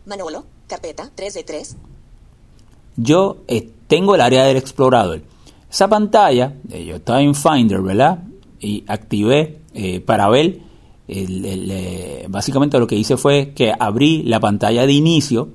[0.05, 1.77] Manolo, carpeta 3 de 3.
[2.97, 5.21] Yo eh, tengo el área del explorador.
[5.69, 8.23] Esa pantalla, eh, yo estaba en Finder, ¿verdad?
[8.59, 10.59] Y activé eh, para ver,
[11.07, 15.49] el- el, eh, básicamente lo que hice fue que abrí la pantalla de inicio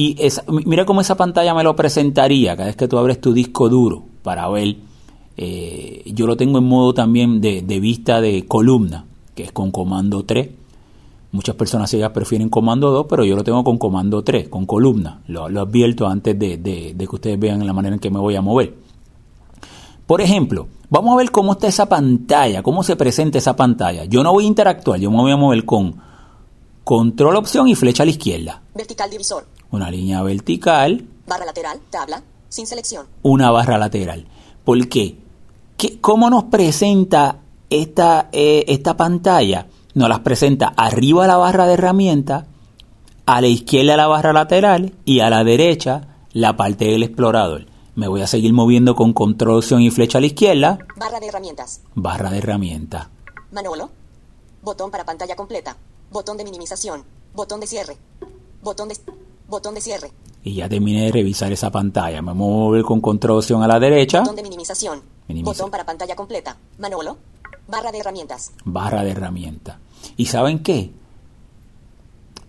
[0.00, 0.16] y
[0.66, 4.04] mira cómo esa pantalla me lo presentaría cada vez que tú abres tu disco duro
[4.22, 4.76] para ver.
[5.36, 10.24] eh, yo lo tengo en modo también de, vista de columna, que es con comando
[10.24, 10.50] 3.
[11.30, 15.20] Muchas personas ellas prefieren comando 2, pero yo lo tengo con comando 3, con columna.
[15.26, 18.18] Lo, lo advierto antes de, de- de que ustedes vean la manera en que me
[18.18, 18.74] voy a mover.
[20.06, 24.04] Por ejemplo, vamos a ver cómo está esa pantalla, cómo se presenta esa pantalla.
[24.06, 25.96] Yo no voy a interactuar, yo me voy a mover con
[26.84, 28.62] control opción y flecha a la izquierda.
[28.74, 29.44] Vertical divisor.
[29.70, 33.06] Una línea vertical, Barra lateral, tabla, sin selección.
[33.22, 34.26] una barra lateral.
[34.64, 35.18] ¿Por qué?
[35.76, 37.38] ¿Qué- ¿Cómo nos presenta
[37.70, 39.66] esta, eh, esta pantalla?
[39.94, 42.44] Nos las presenta arriba la barra de herramientas,
[43.26, 47.66] a la izquierda la barra lateral y a la derecha la parte del explorador.
[47.94, 51.26] Me voy a seguir moviendo con control opción y flecha a la izquierda, Barra de
[51.26, 51.80] herramientas.
[51.94, 53.08] barra de herramientas.
[53.50, 53.90] Manolo.
[54.62, 55.76] Botón para pantalla completa.
[56.10, 57.04] Botón de minimización.
[57.34, 57.96] Botón de cierre.
[58.62, 58.94] Botón de
[59.48, 60.10] botón de cierre.
[60.44, 62.22] Y ya terminé de revisar esa pantalla.
[62.22, 65.02] Me muevo a mover con control opción a la derecha, Botón de minimización.
[65.26, 65.52] Minimiza.
[65.52, 66.56] Botón para pantalla completa.
[66.78, 67.16] Manolo.
[67.66, 68.52] Barra de herramientas.
[68.64, 69.76] barra de herramientas.
[70.16, 70.90] ¿Y saben qué?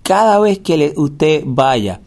[0.03, 2.01] Cada vez que le- usted vaya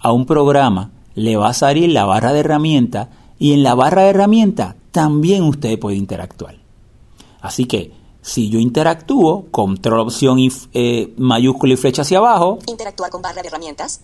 [0.00, 4.02] a un programa, le va a salir la barra de herramientas y en la barra
[4.02, 6.56] de herramientas también usted puede interactuar.
[7.40, 13.10] Así que si yo interactúo, control opción y eh, mayúscula y flecha hacia abajo, Interactuar
[13.10, 14.00] con barra de herramientas.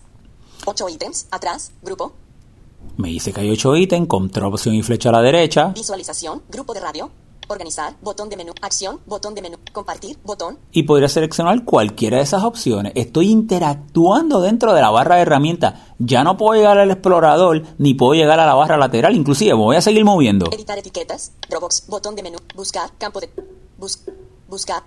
[0.65, 1.27] 8 ítems.
[1.31, 1.71] Atrás.
[1.81, 2.13] Grupo.
[2.97, 6.43] me dice que hay 8 ítems, control opción y flecha a la derecha, Visualización.
[6.49, 7.09] Grupo de radio.
[7.49, 7.95] Organizar.
[8.01, 8.53] Botón de menú.
[8.61, 9.01] Acción.
[9.05, 9.57] Botón de menú.
[9.73, 10.17] Compartir.
[10.23, 10.57] Botón.
[10.71, 12.93] y podría seleccionar cualquiera de esas opciones.
[12.95, 15.73] Estoy interactuando dentro de la barra de herramientas.
[15.99, 19.13] Ya no puedo llegar al explorador ni puedo llegar a la barra lateral.
[19.15, 20.49] Inclusive voy a seguir moviendo.
[20.51, 21.33] Editar etiquetas.
[21.49, 21.87] Dropbox.
[21.87, 22.37] Botón de menú.
[22.55, 22.89] Buscar.
[22.97, 23.29] Campo de.
[23.77, 23.99] Bus,
[24.47, 24.83] buscar.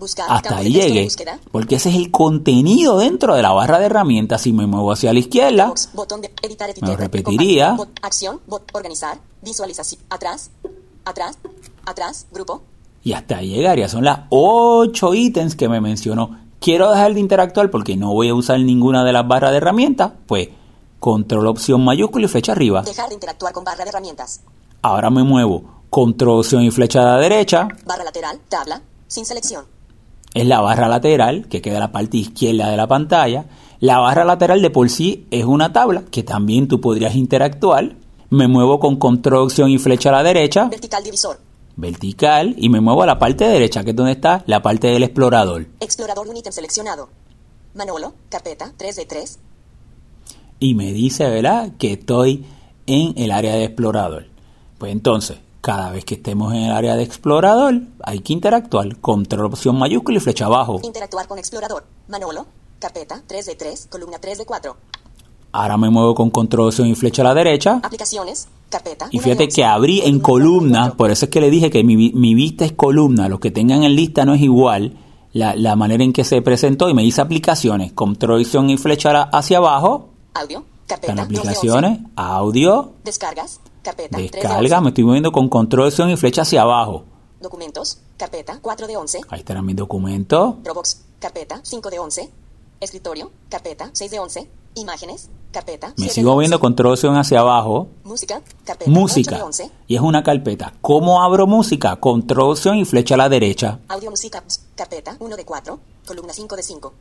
[0.00, 0.26] Buscar.
[0.28, 1.08] Hasta ahí llegué.
[1.52, 4.40] Porque ese es el contenido dentro de la barra de herramientas.
[4.42, 6.90] Si me muevo hacia la izquierda, Box, botón de editar etiqueta.
[6.90, 7.76] lo repetiría.
[7.76, 10.50] bot- acción, bot, organizar, visualización, atrás,
[11.04, 11.38] atrás,
[11.84, 12.62] atrás, grupo,
[13.04, 13.88] y hasta ahí llegaría.
[13.88, 16.38] Son las 8 ítems que me mencionó.
[16.60, 20.12] Quiero dejar de interactuar porque no voy a usar ninguna de las barras de herramientas.
[20.26, 20.48] Pues
[20.98, 22.82] control opción mayúscula y flecha arriba.
[22.82, 24.40] dejar de interactuar con barra de herramientas,
[24.82, 25.62] Ahora me muevo.
[25.90, 27.68] Control opción y flecha a la derecha.
[27.86, 29.64] barra lateral, tabla, sin selección,
[30.34, 33.46] es la barra lateral, que queda en la parte izquierda de la pantalla.
[33.80, 37.96] La barra lateral de por sí es una tabla que también tú podrías interactuar.
[38.28, 41.40] Me muevo con control, opción y flecha a la derecha, vertical divisor,
[41.76, 45.02] vertical, y me muevo a la parte derecha, que es donde está la parte del
[45.02, 45.66] explorador.
[45.80, 47.08] explorador un ítem seleccionado,
[47.74, 49.38] Manolo, carpeta, 3 de 3,
[50.60, 52.44] Y me dice, ¿verdad?, que estoy
[52.86, 54.26] en el área de explorador.
[54.78, 58.96] Pues entonces, cada vez que estemos en el área de explorador, hay que interactuar.
[58.98, 60.80] Control, opción mayúscula y flecha abajo.
[60.82, 62.46] interactuar con explorador, Manolo,
[62.78, 64.76] carpeta, 3 de 3, columna 3 de 4,
[65.52, 67.80] Ahora me muevo con control, opción y flecha a la derecha.
[67.82, 70.96] aplicaciones, carpeta, Y 1 de fíjate 11, que abrí en columna columna, 4.
[70.96, 73.28] por eso es que le dije que mi, mi vista es columna.
[73.28, 74.96] Los que tengan en lista no es igual
[75.32, 76.88] la, la manera en que se presentó.
[76.88, 80.10] Y me dice aplicaciones, control opción y flecha hacia abajo.
[80.34, 84.80] audio, carpeta, Están 2 de 11, aplicaciones, audio, descargas, carpeta, 3 de 11, descarga.
[84.80, 87.04] Me estoy moviendo con control opción y flecha hacia abajo.
[87.40, 90.62] documentos, carpeta, 4 de 11, Ahí estarán mis documentos.
[90.62, 92.30] Dropbox, carpeta, 5 de 11.
[92.80, 94.50] Escritorio, carpeta, 6 de 11.
[94.76, 96.58] Imágenes, carpeta, Me 7 sigo 11.
[96.58, 97.88] control opción hacia abajo.
[98.04, 99.44] Música, carpeta, 8 de Música.
[99.44, 99.70] 11.
[99.88, 100.74] Y es una carpeta.
[100.80, 101.96] ¿Cómo abro música?
[101.96, 103.80] Control opción y flecha a la derecha.
[103.88, 104.42] Audio, música,
[104.76, 105.80] carpeta, 1 de 4.
[106.06, 106.92] Columna 5 de 5.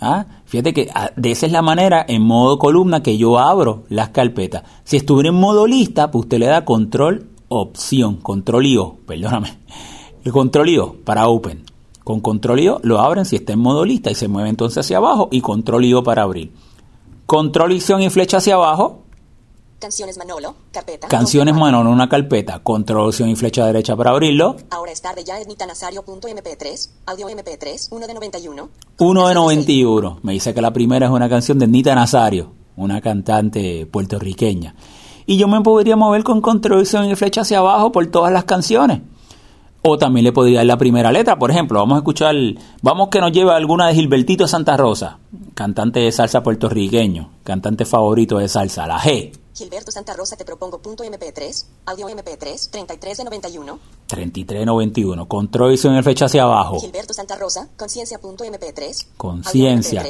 [0.00, 0.26] ¿Ah?
[0.44, 4.10] Fíjate que ah, de esa es la manera en modo columna que yo abro las
[4.10, 4.62] carpetas.
[4.84, 9.58] Si estuviera en modo lista, pues usted le da control opción, control IO, perdóname.
[10.24, 11.64] El control IO para open.
[12.04, 14.98] Con control IO lo abren si está en modo lista y se mueve entonces hacia
[14.98, 16.52] abajo y control IO para abrir.
[17.26, 19.02] Control opción y flecha hacia abajo.
[19.78, 21.06] Canciones Manolo, carpeta.
[21.06, 21.78] Canciones 2 de 4.
[21.78, 22.58] Manolo, una carpeta.
[22.58, 24.56] Control opción y flecha derecha para abrirlo.
[24.70, 26.90] Ahora es tarde ya es nitanasario.mp3.
[27.06, 28.68] Audio MP3, 1 de 91.
[28.98, 30.18] 1 de 91.
[30.22, 34.74] Me dice que la primera es una canción de Nita Nazario, una cantante puertorriqueña.
[35.26, 38.44] Y yo me podría mover con control opción y flecha hacia abajo por todas las
[38.44, 39.02] canciones.
[39.82, 42.34] O también le podría dar la primera letra, por ejemplo, vamos a escuchar,
[42.82, 45.18] vamos que nos lleve alguna de Gilbertito Santa Rosa,
[45.54, 49.30] cantante de salsa puertorriqueño, cantante favorito de salsa, la G.
[49.58, 53.78] Gilberto Santa Rosa te propongo punto MP3, audio MP3, 33 de 91.
[54.06, 55.26] 3391.
[55.26, 56.78] Control y el flecha hacia abajo.
[56.78, 59.06] Gilberto Santa Rosa, conciencia.mp3.
[59.16, 60.04] Conciencia.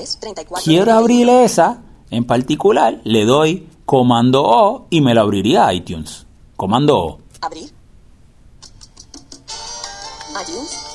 [0.62, 1.80] Quiero abrir esa
[2.10, 6.26] en particular, le doy comando O y me lo abriría iTunes.
[6.54, 7.18] Comando O.
[7.40, 7.72] Abrir.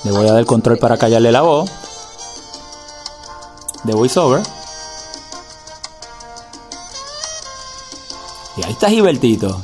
[0.03, 1.71] Le voy a dar el control para callarle la voz.
[3.83, 4.43] De VoiceOver.
[8.57, 9.61] Y ahí está Gilbertito.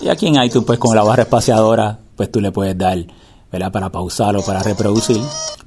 [0.00, 2.98] Y aquí en iTunes, pues con la barra espaciadora, pues tú le puedes dar,
[3.52, 3.72] ¿verdad?
[3.72, 5.20] Para pausar o para reproducir.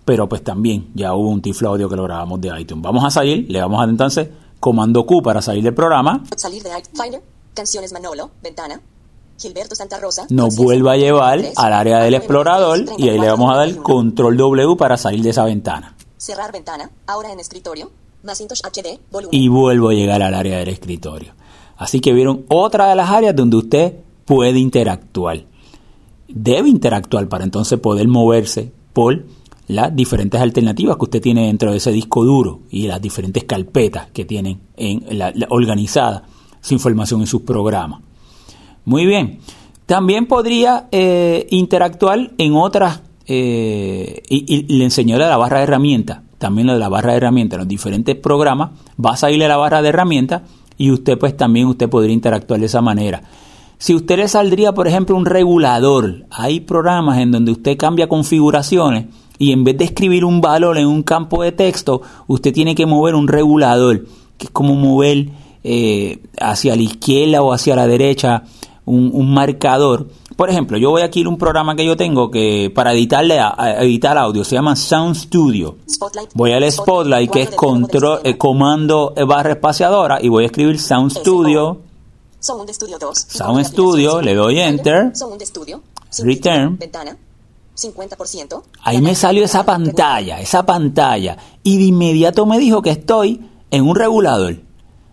[0.06, 2.84] Pero pues también ya hubo un tiflo audio que lo grabamos de iTunes.
[2.84, 4.30] Vamos a salir, le vamos a dar entonces
[4.60, 6.24] comando Q para salir del programa.
[6.36, 7.22] Salir de Finder,
[7.54, 8.82] canciones Manolo, ventana.
[9.38, 10.26] Gilberto Santa Rosa.
[10.30, 14.38] Nos vuelva a llevar al área del explorador y ahí le vamos a dar control
[14.38, 15.96] W para salir de esa ventana.
[16.18, 17.91] Cerrar ventana, ahora en escritorio.
[19.32, 21.34] Y vuelvo a llegar al área del escritorio.
[21.78, 23.93] Así que vieron otra de las áreas donde usted
[24.26, 25.43] puede interactuar.
[26.28, 29.26] Debe interactuar para entonces poder moverse por
[29.67, 34.07] las diferentes alternativas que usted tiene dentro de ese disco duro y las diferentes carpetas
[34.11, 34.59] que tienen
[35.49, 36.24] organizada
[36.61, 38.01] su información en sus programas.
[38.86, 39.39] Muy bien.
[39.86, 46.68] También podría eh, interactuar en otras, eh, y, le enseñó la barra de herramientas, también
[46.68, 48.72] lo de la barra de herramientas, los diferentes programas,
[49.04, 50.41] va a salirle la barra de herramientas
[50.78, 53.24] y usted pues también usted podría interactuar de esa manera.
[53.78, 59.06] Si usted le saldría, por ejemplo, un regulador, hay programas en donde usted cambia configuraciones
[59.39, 62.86] y en vez de escribir un valor en un campo de texto, usted tiene que
[62.86, 64.04] mover un regulador,
[64.38, 65.30] que es como mover
[65.64, 68.44] eh, hacia la izquierda o hacia la derecha
[68.84, 70.10] un, marcador.
[70.36, 73.39] Por ejemplo, yo voy aquí a un programa que yo tengo que para editarle
[73.79, 75.77] editar audio se llama Sound Studio.
[76.34, 81.11] Voy al Spotlight que es control eh, comando barra espaciadora y voy a escribir Sound
[81.11, 81.81] Studio.
[82.39, 83.17] Sound Studio 2.
[83.17, 85.13] Sound Studio, le doy enter.
[86.19, 86.79] Return.
[87.75, 88.63] 50%.
[88.84, 91.38] Ahí me salió esa pantalla, esa pantalla.
[91.63, 94.57] Y de inmediato me dijo que estoy en un regulador.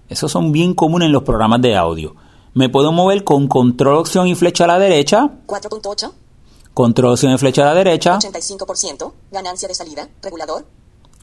[0.09, 2.15] Esos son bien comunes en los programas de audio.
[2.53, 5.31] Me puedo mover con control, opción y flecha a la derecha.
[5.47, 6.13] 4.8.
[6.75, 8.19] Control, opción y flecha a la derecha.
[8.19, 9.13] 85%.
[9.31, 10.09] Ganancia de salida.
[10.21, 10.65] Regulador.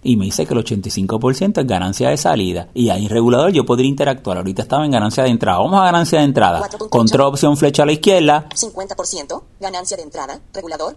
[0.04, 2.70] Y me dice que el 85% es ganancia de salida.
[2.74, 4.38] Y ahí en regulador yo podría interactuar.
[4.38, 5.58] Ahorita estaba en ganancia de entrada.
[5.60, 6.70] Vamos a ganancia de entrada.
[6.90, 8.48] Control, opción, flecha a la izquierda.
[8.56, 9.42] 50%.
[9.60, 10.40] Ganancia de entrada.
[10.54, 10.96] Regulador.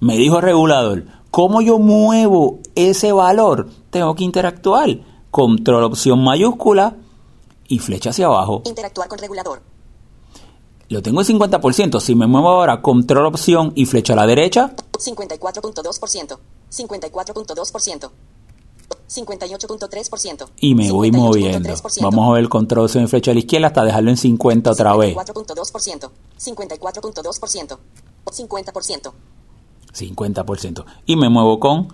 [0.00, 3.68] Me dijo regulador, ¿cómo yo muevo ese valor?
[3.90, 4.88] Tengo que interactuar.
[5.30, 6.96] Control opción mayúscula
[7.68, 8.62] y flecha hacia abajo.
[8.64, 9.60] Interactuar con regulador.
[10.88, 12.00] Lo tengo en 50%.
[12.00, 14.74] Si me muevo ahora, control opción y flecha a la derecha.
[14.92, 16.38] 54.2%.
[16.70, 18.10] 54.2%.
[19.08, 20.48] 58.3%.
[20.60, 21.74] Y me voy moviendo.
[22.00, 24.70] Vamos a ver el control opción y flecha a la izquierda hasta dejarlo en 50
[24.70, 25.14] otra vez.
[25.14, 26.10] 54.2%.
[26.38, 27.78] 54.2%.
[28.24, 29.12] 50%.
[29.94, 30.84] 50%.
[31.06, 31.88] Y me muevo con,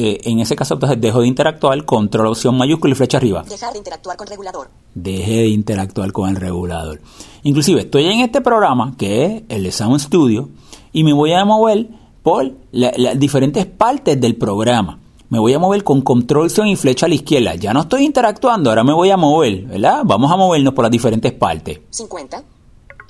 [0.00, 3.42] eh, en ese caso, entonces dejo de interactuar, control opción mayúscula y flecha arriba.
[3.42, 4.70] Dejar de interactuar con regulador.
[4.94, 7.00] Deje de interactuar con el regulador.
[7.42, 10.50] Inclusive estoy en este programa, que es el Sound Studio,
[10.92, 11.88] y me voy a mover
[12.22, 15.00] por las diferentes partes del programa.
[15.30, 17.56] Me voy a mover con control opción y flecha a la izquierda.
[17.56, 20.02] Ya no estoy interactuando, ahora me voy a mover, ¿verdad?
[20.04, 21.80] Vamos a movernos por las diferentes partes.
[21.90, 22.44] 50.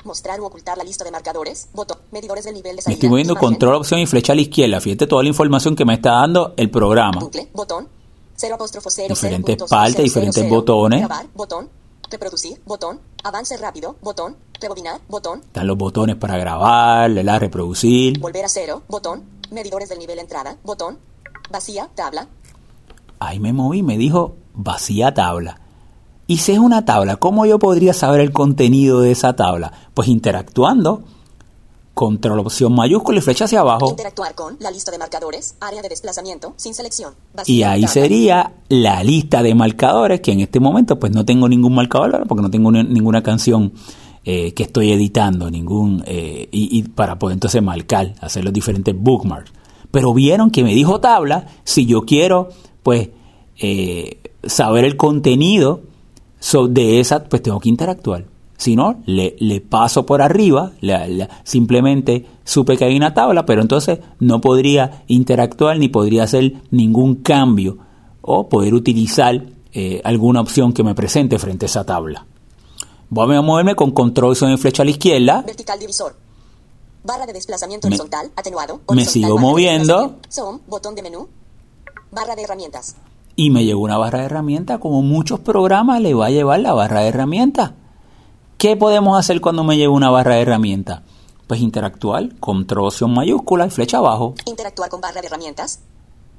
[0.04, 1.68] Mostrar o ocultar la lista de marcadores.
[1.72, 1.98] Botón.
[2.12, 2.90] Medidores del nivel de salida.
[2.90, 4.80] Me estoy moviendo control, opción y flecha a la izquierda.
[4.80, 7.20] Fíjate toda la información que me está dando el programa.
[7.20, 7.48] Bucle.
[7.52, 7.88] Botón.
[8.36, 9.08] Cero apóstrofo cero.
[9.08, 11.00] Diferentes partes, diferentes botones.
[11.00, 11.26] Grabar.
[11.34, 11.68] Botón.
[12.10, 12.62] Reproducir.
[12.64, 13.00] Botón.
[13.24, 13.96] Avance rápido.
[14.00, 14.36] Botón.
[14.60, 15.00] Rebobinar.
[15.08, 15.40] Botón.
[15.40, 18.18] Están los botones para grabar, la reproducir.
[18.20, 18.82] Volver a cero.
[18.88, 19.24] Botón.
[19.50, 20.56] Medidores del nivel entrada.
[20.62, 20.98] Botón.
[21.50, 21.88] Vacía.
[21.94, 22.28] Tabla.
[23.18, 23.82] Ahí me moví.
[23.82, 25.60] Me dijo vacía tabla.
[26.30, 29.72] Y si es una tabla, ¿cómo yo podría saber el contenido de esa tabla?
[29.94, 31.02] Pues interactuando.
[31.94, 33.88] Control opción mayúscula y flecha hacia abajo.
[33.88, 37.14] Interactuar con la lista de marcadores, área de desplazamiento, sin selección.
[37.46, 41.74] y ahí sería la lista de marcadores, que en este momento pues no tengo ningún
[41.74, 43.72] marcador, porque no tengo ninguna canción
[44.24, 49.50] eh, que estoy editando, ningún eh, y, para poder entonces marcar, hacer los diferentes bookmarks.
[49.90, 52.50] Pero vieron que me dijo tabla, si yo quiero
[52.82, 53.08] pues
[53.56, 55.87] eh, saber el contenido
[56.40, 58.24] So, de esa, pues tengo que interactuar.
[58.56, 60.72] Si no, le, le paso por arriba,
[61.44, 67.16] simplemente supe que hay una tabla, pero entonces no podría interactuar ni podría hacer ningún
[67.16, 67.78] cambio
[68.20, 72.26] o poder utilizar eh, alguna opción que me presente frente a esa tabla.
[73.10, 75.42] Voy a moverme con control sobre flecha a la izquierda.
[75.46, 76.16] Vertical divisor.
[77.04, 78.80] Barra de desplazamiento horizontal, atenuado.
[78.92, 80.16] me sigo moviendo.
[80.66, 81.28] botón de menú.
[82.10, 82.96] Barra de herramientas
[83.38, 86.72] y me llegó una barra de herramientas, como muchos programas le va a llevar la
[86.72, 87.70] barra de herramientas.
[88.56, 91.02] ¿Qué podemos hacer cuando me llevo una barra de herramientas?
[91.46, 94.34] Pues interactuar, control opción mayúscula y flecha abajo.
[94.44, 95.78] Interactuar con barra de herramientas.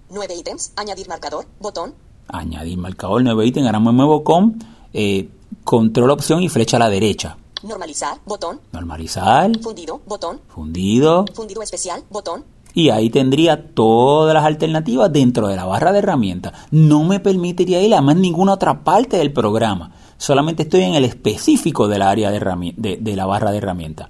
[0.09, 0.73] Nueve ítems.
[0.75, 1.45] Añadir marcador.
[1.61, 1.93] Botón.
[2.27, 3.65] Añadir marcador, nuevo ítem.
[3.65, 5.29] Ahora me muevo con eh,
[5.63, 7.37] control opción y flecha a la derecha.
[7.63, 8.19] Normalizar.
[8.25, 8.59] Botón.
[8.73, 10.01] Normalizar, Fundido.
[10.05, 10.41] Botón.
[10.49, 11.23] fundido.
[11.33, 12.03] Fundido especial.
[12.09, 12.43] Botón.
[12.79, 16.53] Y ahí tendría todas las alternativas dentro de la barra de herramientas.
[16.71, 19.91] No me permitiría ir a más ninguna otra parte del programa.
[20.17, 22.39] Solamente estoy en el específico del área de,
[22.77, 24.07] de- de la barra de herramientas.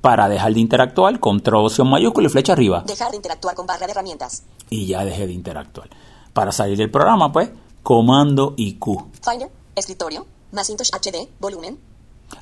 [0.00, 2.82] Para dejar de interactuar, control opción mayúscula y flecha arriba.
[2.84, 4.42] Dejar de interactuar con barra de herramientas.
[4.70, 5.88] Y ya dejé de interactuar.
[6.32, 7.50] Para salir del programa, pues,
[7.84, 9.06] comando y Q.
[9.22, 9.50] Finder.
[9.76, 10.26] Escritorio.
[10.50, 11.28] Macintosh HD.
[11.38, 11.78] Volumen.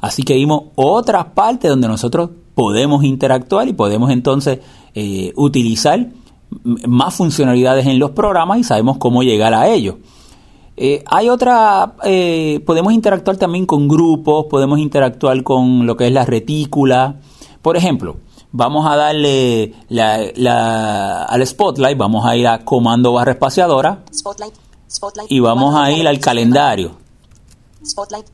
[0.00, 4.58] Así que vimos otras partes donde nosotros podemos interactuar y podemos entonces
[4.92, 6.08] eh, utilizar
[6.88, 9.94] más funcionalidades en los programas y sabemos cómo llegar a ellos.
[10.76, 16.12] Eh, hay otra, eh, podemos interactuar también con grupos, podemos interactuar con lo que es
[16.12, 17.20] la retícula.
[17.62, 18.16] Por ejemplo,
[18.50, 24.54] vamos a darle la- la- al spotlight, vamos a ir a comando barra espaciadora Spotlight.
[24.90, 25.30] Spotlight.
[25.30, 26.90] y vamos a ir al calendario.
[27.86, 28.26] Spotlight.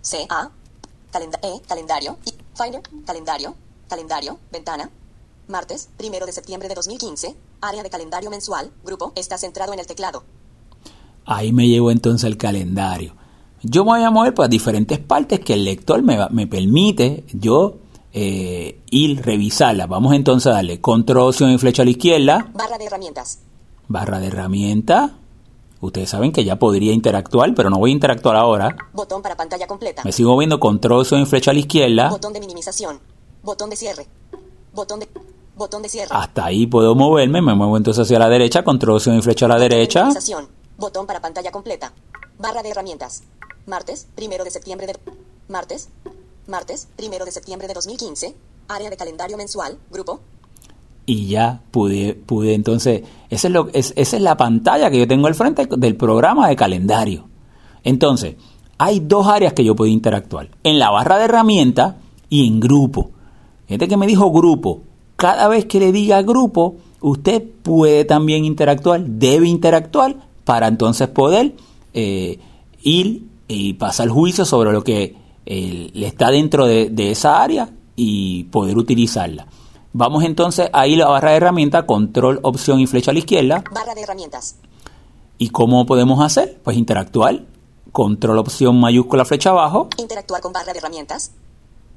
[0.00, 0.48] C A.
[1.14, 1.60] Calenda E.
[1.68, 2.18] Calendario.
[2.26, 2.82] Y Finder.
[3.06, 3.54] Calendario.
[3.88, 4.36] Calendario.
[4.52, 4.90] Ventana.
[5.46, 7.36] Martes, primero de septiembre de 2015.
[7.60, 8.72] Área de calendario mensual.
[8.84, 9.12] Grupo.
[9.14, 10.24] Está centrado en el teclado.
[11.24, 13.14] Ahí me llevo entonces el calendario.
[13.62, 17.76] Yo me voy a mover por diferentes partes que el lector me, me permite yo
[18.12, 19.88] eh, ir revisarlas.
[19.88, 23.38] Vamos entonces a darle control opción y flecha a la izquierda, Barra de herramientas.
[23.86, 25.12] barra de herramientas.
[25.84, 28.74] Ustedes saben que ya podría interactuar, pero no voy a interactuar ahora.
[28.92, 30.02] Botón para pantalla completa.
[30.04, 32.08] Me sigo viendo control opción y flecha a la izquierda.
[32.08, 33.00] Botón de minimización.
[33.42, 34.06] Botón de cierre.
[34.72, 35.08] Botón de.
[35.56, 36.08] Botón de cierre.
[36.10, 37.42] Hasta ahí puedo moverme.
[37.42, 40.00] Me muevo entonces hacia la derecha, control opción y flecha a la de derecha.
[40.04, 40.48] minimización.
[40.78, 41.92] Botón para pantalla completa.
[42.38, 43.22] Barra de herramientas.
[43.66, 44.98] Martes, primero de septiembre de.
[45.48, 45.90] Martes.
[46.46, 48.34] Martes, primero de septiembre de 2015.
[48.68, 49.78] Área de calendario mensual.
[49.90, 50.20] Grupo.
[51.06, 55.08] Y ya pude, pude entonces, esa es, lo, es- esa es la pantalla que yo
[55.08, 57.28] tengo al frente del programa de calendario.
[57.82, 58.36] Entonces,
[58.78, 61.94] hay dos áreas que yo puedo interactuar, en la barra de herramientas
[62.30, 63.10] y en grupo.
[63.68, 64.82] Gente que me dijo grupo,
[65.16, 71.54] cada vez que le diga grupo, usted puede también interactuar, debe interactuar para entonces poder
[71.92, 72.38] eh,
[72.82, 75.14] ir y pasar juicio sobre lo que
[75.46, 79.46] eh, está dentro de, de esa área y poder utilizarla.
[79.96, 83.20] Vamos entonces a ir a la barra de herramientas, control, opción y flecha a la
[83.20, 83.62] izquierda.
[83.72, 84.56] Barra de herramientas.
[85.38, 86.60] ¿Y cómo podemos hacer?
[86.64, 87.42] Pues interactuar,
[87.92, 91.30] control, opción, mayúscula, flecha abajo, Interactuar con barra de herramientas.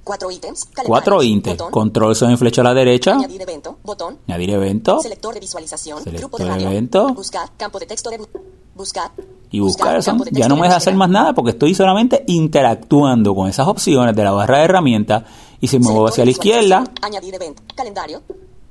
[0.03, 0.69] Cuatro ítems.
[0.85, 3.77] cuatro ítems, control, opción y flecha a la derecha, Añadir evento.
[3.83, 4.17] Botón.
[4.27, 6.01] añadir evento Selector de visualización.
[6.03, 6.67] Selector grupo de radio.
[6.69, 7.13] evento.
[7.13, 7.49] Buscar.
[7.57, 8.19] Campo de texto de.
[8.19, 8.27] bu-
[8.75, 9.11] Buscar.
[9.49, 10.01] y buscar.
[10.01, 14.15] de Ya no me deja hacer más nada porque estoy solamente interactuando con esas opciones
[14.15, 15.23] de la barra de herramientas
[15.59, 16.83] y si me muevo hacia la izquierda.
[17.01, 17.63] Añadir evento.
[17.75, 18.21] Calendario.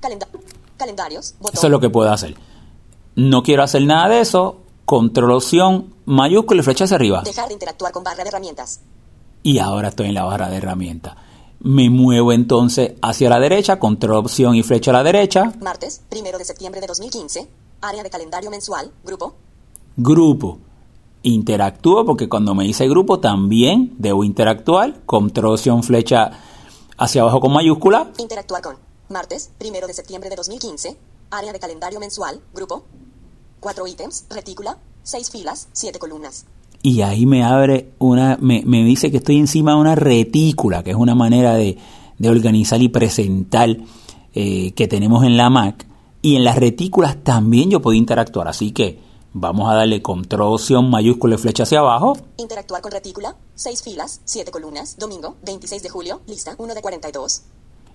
[0.01, 0.27] Calenda
[0.77, 1.35] calendarios.
[1.41, 1.55] Botón.
[1.55, 2.37] eso es lo que puedo hacer.
[3.15, 7.23] No quiero hacer nada de eso, control, opción, mayúscula y flecha hacia arriba.
[7.25, 8.81] Dejar de interactuar con barra de herramientas.
[9.43, 11.15] y ahora estoy en la barra de herramientas.
[11.61, 16.37] Me muevo entonces hacia la derecha, control opción y flecha a la derecha, Martes, primero
[16.37, 17.49] de septiembre de 2015.
[17.81, 18.91] Área de calendario mensual.
[19.05, 19.35] Grupo.
[19.97, 20.59] grupo.
[21.23, 26.31] Interactúo porque cuando me dice grupo también debo interactuar, control opción flecha
[26.99, 28.77] hacia abajo con mayúscula Interactuar con.
[29.09, 30.97] Martes, primero de septiembre de 2015.
[31.31, 32.41] Área de calendario mensual.
[32.55, 32.85] Grupo.
[33.61, 34.27] Cuatro ítems.
[34.31, 34.79] Retícula.
[35.03, 35.69] Seis filas.
[35.73, 36.47] Siete columnas.
[36.83, 40.91] y ahí me abre una, me, me dice que estoy encima de una retícula, que
[40.91, 41.79] es una manera de,
[42.19, 43.77] de organizar y presentar
[44.35, 45.87] eh, que tenemos en la Mac.
[46.23, 48.99] Y en las retículas también yo puedo interactuar, así que
[49.39, 52.17] vamos a darle control opción mayúscula y flecha hacia abajo.
[52.39, 53.37] Interactuar con retícula.
[53.55, 54.21] Seis filas.
[54.25, 54.97] Siete columnas.
[54.99, 56.21] Domingo, 26 de julio.
[56.27, 57.43] Lista 1 de 42.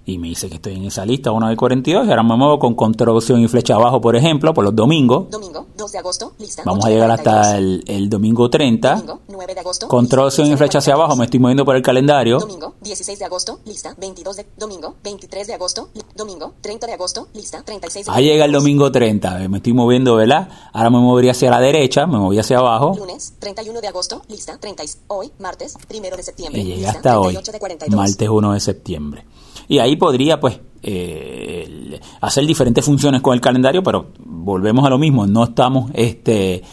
[0.06, 2.58] Y me dice que estoy en esa lista, 1 de 42, y ahora me muevo
[2.58, 5.30] con control opción y flecha abajo, por ejemplo, por los domingos.
[5.30, 6.34] Domingo, 2 de agosto.
[6.40, 7.58] Lista Vamos 8 a llegar hasta 42.
[7.58, 8.96] el, el domingo 30.
[8.96, 9.88] Domingo, 9 de agosto.
[9.88, 11.00] Control opción y 11 de flecha hacia 42.
[11.04, 12.40] abajo, me estoy moviendo por el calendario.
[12.40, 17.28] Domingo, 16 de agosto, lista 22 de domingo, 23 de agosto, domingo, 30 de agosto,
[17.36, 20.50] lista 36 de Ahí llega el domingo 30, eh, me estoy moviendo, ¿verdad?
[20.74, 24.58] Ahora me movería hacia la derecha, me moví hacia abajo Lunes, 31 de agosto, lista
[24.58, 27.98] 30 hoy, martes, 1 de septiembre, y lista hasta hoy, 38 de 42.
[27.98, 29.26] martes 1 de septiembre.
[29.68, 34.98] Y ahí podría, pues, eh, hacer diferentes funciones con el calendario, pero volvemos a lo
[34.98, 36.64] mismo, no estamos este,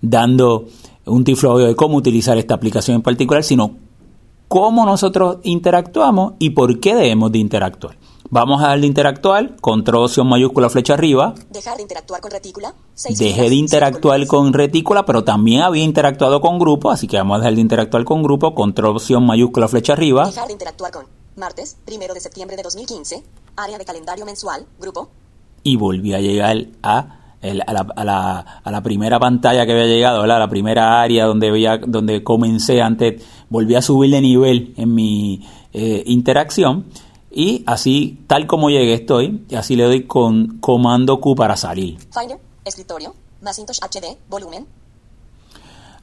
[0.00, 0.66] dando
[1.06, 3.76] un tiflo de cómo utilizar esta aplicación en particular, sino
[4.48, 7.96] cómo nosotros interactuamos y por qué debemos de interactuar.
[8.30, 11.34] Vamos a darle interactuar, control opción mayúscula flecha arriba.
[11.50, 12.74] Dejar de interactuar con retícula.
[13.18, 17.38] Dejé de interactuar con retícula, pero también había interactuado con grupo, así que vamos a
[17.40, 20.24] dejar de interactuar con grupo, control opción mayúscula flecha arriba.
[20.24, 21.21] Dejar de interactuar con.
[21.36, 23.22] Martes, primero de septiembre de 2015.
[23.56, 24.66] Área de calendario mensual.
[24.80, 25.08] Grupo.
[25.64, 29.70] y volví a llegar a, el- a, la, a la- a la primera pantalla que
[29.72, 30.38] había llegado, ¿verdad?
[30.38, 34.92] a la primera área donde, veía, donde comencé antes, volví a subir de nivel en
[34.94, 36.86] mi eh, interacción
[37.30, 41.96] y así, tal como llegué estoy, y así le doy con comando Q para salir.
[42.12, 42.38] Finder.
[42.64, 43.14] Escritorio.
[43.40, 44.18] Macintosh HD.
[44.28, 44.66] Volumen.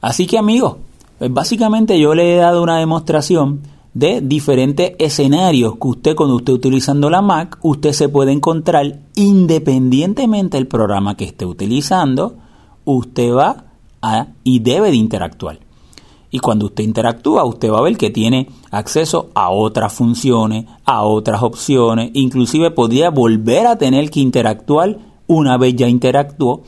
[0.00, 0.76] Así que amigos,
[1.18, 3.60] pues básicamente yo le he dado una demostración
[3.92, 10.56] de diferentes escenarios que usted cuando esté utilizando la Mac, usted se puede encontrar independientemente
[10.56, 12.36] del programa que esté utilizando,
[12.84, 13.64] usted va
[14.02, 15.58] a y debe de interactuar.
[16.30, 21.02] Y cuando usted interactúa, usted va a ver que tiene acceso a otras funciones, a
[21.02, 26.62] otras opciones, inclusive podría volver a tener que interactuar una vez ya interactuó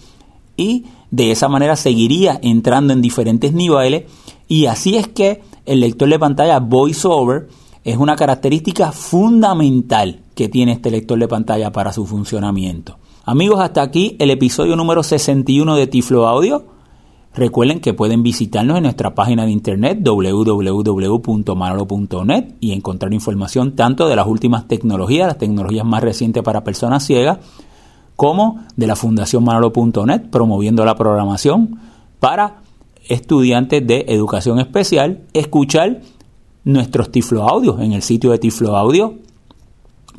[0.57, 4.05] y de esa manera seguiría entrando en diferentes niveles
[4.49, 7.49] y así es que el lector de pantalla VoiceOver
[7.85, 12.97] es una característica fundamental que tiene este lector de pantalla para su funcionamiento.
[13.25, 16.65] Amigos, hasta aquí el episodio número 61 de Tiflo Audio.
[17.35, 20.85] Recuerden que pueden visitarnos en nuestra página de internet www.manolo.net
[22.61, 27.39] y encontrar información tanto de las últimas tecnologías, las tecnologías más recientes para personas ciegas,
[28.17, 31.79] como de la Fundación Manolo.net, promoviendo la programación
[32.21, 32.62] para
[33.09, 36.03] estudiantes de educación especial, escuchar
[36.65, 39.15] nuestros Tiflo Audios en el sitio de Tiflo Audio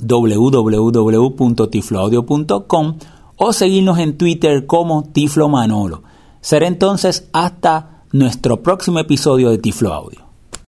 [0.01, 2.97] www.tifloaudio.com
[3.37, 6.01] o seguirnos en Twitter como Tiflo Manolo.
[6.41, 10.22] Será entonces hasta nuestro próximo episodio de Tiflo Audio.